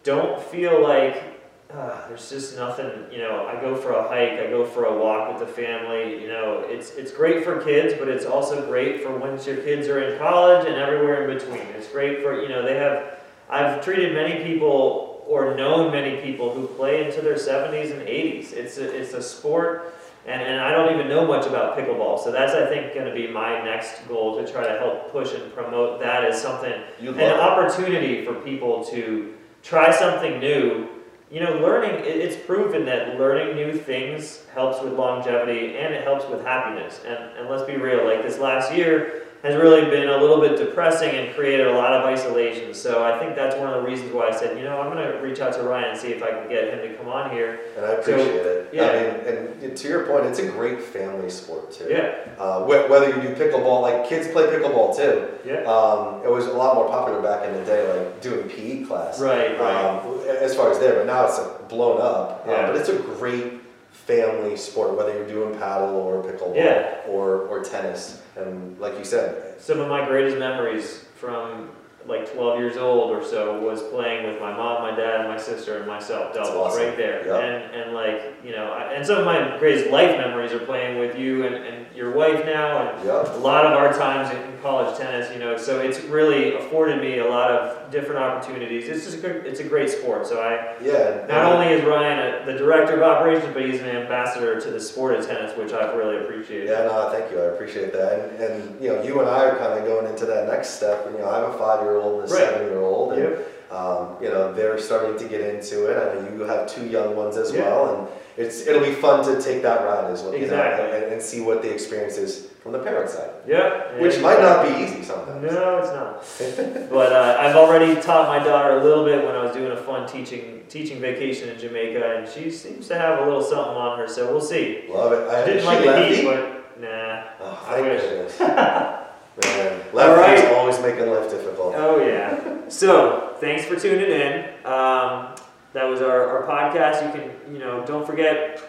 don't 0.03 0.41
feel 0.41 0.83
like 0.83 1.41
ah, 1.73 2.05
there's 2.09 2.29
just 2.29 2.57
nothing. 2.57 2.91
You 3.11 3.19
know, 3.19 3.47
I 3.47 3.61
go 3.61 3.75
for 3.75 3.93
a 3.93 4.03
hike, 4.03 4.39
I 4.39 4.49
go 4.49 4.67
for 4.67 4.85
a 4.85 4.99
walk 4.99 5.31
with 5.31 5.47
the 5.47 5.53
family. 5.53 6.21
You 6.21 6.29
know, 6.29 6.65
it's 6.67 6.91
it's 6.91 7.11
great 7.11 7.43
for 7.43 7.63
kids, 7.63 7.95
but 7.99 8.09
it's 8.09 8.27
also 8.27 8.67
great 8.67 9.03
for 9.03 9.17
once 9.17 9.47
your 9.47 9.57
kids 9.57 9.89
are 9.89 10.03
in 10.03 10.19
college 10.19 10.67
and 10.67 10.77
everywhere 10.77 11.29
in 11.29 11.39
between. 11.39 11.67
It's 11.75 11.89
great 11.89 12.23
for 12.23 12.43
you 12.43 12.49
know 12.49 12.63
they 12.63 12.77
have. 12.77 13.19
I've 13.49 13.83
treated 13.83 14.13
many 14.13 14.45
people 14.45 15.25
or 15.27 15.55
known 15.55 15.91
many 15.91 16.21
people 16.21 16.53
who 16.53 16.67
play 16.67 17.07
into 17.07 17.23
their 17.23 17.37
70s 17.37 17.93
and 17.93 18.03
80s. 18.03 18.53
It's 18.53 18.77
a, 18.77 18.95
it's 18.95 19.15
a 19.15 19.23
sport 19.23 19.95
and, 20.29 20.43
and 20.43 20.61
I 20.61 20.71
don't 20.73 20.95
even 20.95 21.09
know 21.09 21.27
much 21.27 21.47
about 21.47 21.77
pickleball, 21.77 22.23
so 22.23 22.31
that's 22.31 22.53
I 22.53 22.67
think 22.67 22.93
going 22.93 23.07
to 23.07 23.15
be 23.15 23.29
my 23.29 23.63
next 23.65 24.07
goal 24.07 24.37
to 24.37 24.51
try 24.51 24.63
to 24.63 24.79
help 24.79 25.11
push 25.11 25.33
and 25.33 25.53
promote 25.55 26.01
that 26.01 26.25
as 26.25 26.41
something, 26.41 26.75
an 27.01 27.41
opportunity 27.41 28.25
for 28.25 28.35
people 28.35 28.85
to 28.87 29.35
try 29.63 29.91
something 29.91 30.39
new. 30.39 30.89
You 31.31 31.41
know, 31.41 31.59
learning 31.59 32.03
it's 32.05 32.37
proven 32.47 32.85
that 32.87 33.19
learning 33.19 33.55
new 33.57 33.73
things 33.73 34.45
helps 34.55 34.83
with 34.83 34.95
longevity, 34.95 35.77
and 35.77 35.95
it 35.95 36.05
helps 36.05 36.29
with 36.29 36.45
happiness. 36.45 37.01
And, 37.07 37.19
and 37.39 37.49
let's 37.49 37.65
be 37.65 37.77
real, 37.77 38.05
like 38.05 38.23
this 38.23 38.39
last 38.39 38.75
year 38.75 39.28
has 39.43 39.55
really 39.55 39.83
been 39.89 40.09
a 40.09 40.17
little 40.17 40.41
bit 40.41 40.57
depressing 40.57 41.11
and 41.11 41.33
created 41.35 41.69
a 41.69 41.73
lot 41.73 41.93
of 41.93 42.05
isolation. 42.05 42.75
So 42.75 43.05
I 43.05 43.19
think 43.21 43.37
that's 43.37 43.55
one 43.57 43.73
of 43.73 43.81
the 43.83 43.89
reasons 43.89 44.13
why 44.13 44.29
I 44.29 44.33
said, 44.37 44.59
you 44.59 44.65
know, 44.65 44.81
I'm 44.81 44.93
going 44.93 45.07
to 45.13 45.19
reach 45.21 45.39
out 45.39 45.53
to 45.55 45.63
Ryan 45.63 45.91
and 45.91 45.99
see 45.99 46.09
if 46.09 46.23
I 46.25 46.31
can 46.33 46.49
get 46.49 46.75
him 46.75 46.81
to 46.91 46.97
come 46.99 47.09
on 47.09 47.31
here. 47.31 47.61
And 47.77 47.87
I 47.87 47.91
appreciate 47.91 48.35
it. 48.35 48.69
yeah. 48.73 48.83
I 48.87 48.93
mean, 49.31 49.63
and 49.63 49.77
to 49.77 49.89
your 49.89 50.07
point, 50.07 50.27
it's 50.27 50.41
a 50.41 50.49
great 50.49 50.83
family 50.83 51.31
sport 51.31 51.71
too. 51.71 51.87
Yeah, 51.89 52.15
Uh, 52.37 52.65
whether 52.65 53.07
you 53.11 53.15
do 53.23 53.35
pickleball, 53.37 53.83
like 53.83 54.09
kids 54.09 54.27
play 54.29 54.45
pickleball 54.47 54.97
too. 54.97 55.29
yeah, 55.45 55.63
Um, 55.71 56.21
it 56.25 56.31
was 56.31 56.47
a 56.47 56.53
lot 56.53 56.75
more 56.75 56.89
popular 56.89 57.23
back 57.23 57.47
in 57.47 57.55
the 57.55 57.65
day, 57.65 57.97
like 57.97 58.21
doing 58.21 58.49
PE 58.49 58.85
class. 58.87 59.21
right, 59.21 59.59
right. 59.61 59.85
Um, 60.05 60.21
as 60.29 60.57
far 60.57 60.71
as 60.73 60.81
there, 60.81 60.95
but 60.97 61.07
now 61.07 61.27
it's 61.27 61.39
like, 61.39 61.69
blown 61.69 62.01
up. 62.01 62.45
Uh, 62.47 62.51
Yeah. 62.51 62.67
but 62.67 62.75
it's 62.77 62.89
a 62.89 62.97
great 62.97 63.61
family 63.93 64.57
sport, 64.57 64.97
whether 64.97 65.13
you're 65.13 65.27
doing 65.29 65.55
paddle 65.59 65.95
or 65.97 66.23
pickleball 66.23 66.57
Yeah. 66.57 66.97
or, 67.09 67.43
or 67.49 67.63
tennis. 67.63 68.23
And 68.39 68.79
like 68.79 68.99
you 68.99 69.05
said, 69.05 69.61
Some 69.61 69.81
of 69.81 69.89
my 69.89 70.07
greatest 70.07 70.39
memories 70.39 71.05
from 71.17 71.71
like 72.07 72.33
12 72.33 72.59
years 72.59 72.77
old 72.77 73.11
or 73.11 73.23
so 73.23 73.61
was 73.61 73.83
playing 73.83 74.27
with 74.27 74.41
my 74.41 74.51
mom, 74.57 74.81
my 74.83 74.97
dad, 74.97 75.29
my 75.29 75.37
sister, 75.37 75.77
and 75.79 75.87
myself 75.87 76.33
That's 76.33 76.49
doubles 76.49 76.73
awesome. 76.73 76.87
right 76.87 76.97
there. 76.97 77.27
Yeah. 77.27 77.39
And 77.39 77.75
and 77.75 77.95
like 77.95 78.35
you 78.45 78.53
know, 78.53 78.73
I, 78.73 78.95
and 78.95 79.05
some 79.05 79.19
of 79.19 79.25
my 79.25 79.59
greatest 79.59 79.91
life 79.91 80.17
memories 80.17 80.53
are 80.53 80.61
playing 80.61 80.99
with 80.99 81.19
you 81.19 81.45
and, 81.47 81.55
and 81.57 81.87
your 81.99 82.13
wife 82.13 82.47
now, 82.47 82.89
and 82.89 83.05
yeah, 83.05 83.37
a 83.37 83.37
lot 83.39 83.67
of 83.67 83.73
our 83.73 83.93
times 83.93 84.31
in, 84.31 84.49
college 84.63 84.99
tennis. 84.99 85.33
You 85.33 85.39
know, 85.39 85.57
so 85.57 85.79
it's 85.81 86.01
really 86.01 86.55
afforded 86.55 87.01
me 87.01 87.19
a 87.19 87.29
lot 87.29 87.51
of 87.51 87.91
different 87.93 88.21
opportunities. 88.21 88.89
It's 88.89 89.05
just 89.05 89.19
a 89.19 89.21
good, 89.21 89.47
it's 89.47 89.61
a 89.61 89.65
great 89.65 89.89
sport. 89.89 90.27
So 90.27 90.41
I 90.41 90.75
yeah. 90.83 91.27
not 91.29 91.53
only 91.53 91.69
is 91.69 91.85
Ryan 91.85 92.43
a, 92.43 92.47
the 92.53 92.59
director 92.59 92.97
of 92.97 93.03
operations, 93.03 93.53
but 93.55 93.65
he's 93.65 93.81
an 93.81 93.89
ambassador 93.89 94.61
to 94.61 94.71
the 94.71 94.81
sport 94.81 95.15
of 95.15 95.27
tennis, 95.27 95.57
which 95.57 95.73
I've 95.73 95.95
really 95.97 96.19
appreciated. 96.25 96.69
Yeah, 96.69 96.85
no, 96.85 97.09
thank 97.13 97.31
you. 97.31 97.39
I 97.41 97.47
appreciate 97.47 97.93
that. 97.93 98.19
And, 98.19 98.43
and 98.43 98.83
you 98.83 98.89
know, 98.89 99.03
you 99.03 99.21
and 99.21 99.29
I 99.29 99.45
are 99.47 99.57
kind 99.59 99.79
of 99.79 99.85
going 99.85 100.07
into 100.07 100.27
that 100.27 100.49
next 100.49 100.71
step. 100.71 101.07
You 101.13 101.19
know, 101.19 101.31
I 101.31 101.39
have 101.39 101.55
a 101.55 101.59
five-year-old 101.59 102.23
and 102.23 102.31
a 102.31 102.35
Right. 102.35 102.43
seven-year-old, 102.43 103.13
and 103.13 103.23
Yep. 103.23 103.53
Um, 103.71 104.17
you 104.23 104.29
know, 104.29 104.53
they're 104.53 104.79
starting 104.79 105.19
to 105.19 105.25
get 105.29 105.41
into 105.43 105.87
it. 105.87 105.97
I 105.97 106.15
know 106.21 106.35
you 106.37 106.41
have 106.45 106.67
two 106.67 106.87
young 106.87 107.15
ones 107.17 107.37
as 107.37 107.53
Yeah. 107.53 107.63
well, 107.63 107.95
and 107.95 108.09
it's 108.37 108.67
it'll 108.67 108.83
be 108.83 108.93
fun 108.93 109.25
to 109.27 109.41
take 109.43 109.63
that 109.63 109.85
ride 109.85 110.11
as 110.11 110.23
well. 110.23 110.33
you 110.33 110.39
know, 110.41 110.45
Exactly. 110.45 110.97
and, 110.97 111.13
and 111.13 111.23
see 111.23 111.41
what 111.41 111.61
the 111.63 111.71
experience 111.73 112.17
is 112.17 112.47
from 112.63 112.73
the 112.73 112.79
parent 112.79 113.11
side, 113.11 113.31
Yeah. 113.47 113.99
which 114.01 114.17
Yeah, 114.17 114.23
might 114.23 114.41
not 114.41 114.67
be 114.67 114.83
easy 114.85 115.03
sometimes. 115.03 115.43
No, 115.43 115.79
it's 115.79 115.93
not. 115.93 116.89
but 116.91 117.13
uh, 117.13 117.37
I've 117.41 117.57
already 117.57 118.01
taught 118.01 118.29
my 118.29 118.43
daughter 118.43 118.79
a 118.79 118.83
little 118.85 119.05
bit 119.05 119.25
when 119.25 119.35
I 119.35 119.43
was 119.43 119.53
doing 119.55 119.73
a 119.73 119.77
fun 119.77 120.07
teaching 120.09 120.65
teaching 120.69 121.01
vacation 121.01 121.49
in 121.49 121.59
Jamaica, 121.59 122.17
and 122.19 122.29
she 122.29 122.51
seems 122.51 122.89
to 122.89 122.99
have 122.99 123.21
a 123.21 123.25
little 123.25 123.43
something 123.43 123.75
on 123.75 123.99
her. 123.99 124.07
So 124.09 124.31
we'll 124.31 124.41
see. 124.41 124.85
Love 124.91 125.13
it. 125.13 125.29
I 125.29 125.45
didn't 125.47 125.61
she 125.61 125.67
like 125.67 125.85
the 125.85 126.07
heat, 126.07 126.25
but 126.25 126.81
nah. 126.81 127.25
Oh, 127.41 127.65
I 127.69 127.81
wish. 127.81 128.39
Man, 129.39 129.81
All 129.95 130.17
right. 130.17 130.53
always 130.55 130.81
making 130.81 131.09
life 131.11 131.31
difficult. 131.31 131.75
Oh 131.77 132.05
yeah. 132.05 132.69
so 132.69 133.28
thanks 133.41 133.65
for 133.65 133.77
tuning 133.77 134.11
in. 134.11 134.45
Um, 134.65 135.35
that 135.73 135.85
was 135.85 136.01
our, 136.01 136.27
our 136.27 136.47
podcast. 136.47 137.05
You 137.07 137.13
can 137.21 137.31
you 137.53 137.59
know 137.59 137.85
don't 137.87 138.07
forget. 138.07 138.63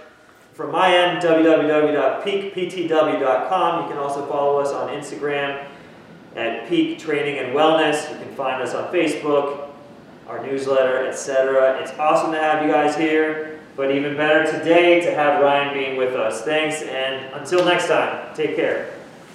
From 0.53 0.71
my 0.73 0.93
end, 0.93 1.23
www.peakptw.com. 1.23 3.81
You 3.81 3.87
can 3.89 3.97
also 3.97 4.25
follow 4.25 4.59
us 4.59 4.73
on 4.73 4.89
Instagram 4.89 5.65
at 6.35 6.67
Peak 6.67 6.99
Training 6.99 7.39
and 7.39 7.55
Wellness. 7.55 8.11
You 8.11 8.17
can 8.17 8.35
find 8.35 8.61
us 8.61 8.75
on 8.75 8.91
Facebook, 8.91 9.69
our 10.27 10.45
newsletter, 10.45 11.07
etc. 11.07 11.81
It's 11.81 11.97
awesome 11.97 12.33
to 12.33 12.39
have 12.39 12.65
you 12.65 12.69
guys 12.69 12.97
here, 12.97 13.61
but 13.77 13.89
even 13.91 14.17
better 14.17 14.51
today 14.51 14.99
to 14.99 15.15
have 15.15 15.41
Ryan 15.41 15.73
Bean 15.73 15.95
with 15.95 16.13
us. 16.13 16.41
Thanks, 16.41 16.81
and 16.81 17.33
until 17.35 17.63
next 17.63 17.87
time, 17.87 18.35
take 18.35 18.57
care. 18.57 18.98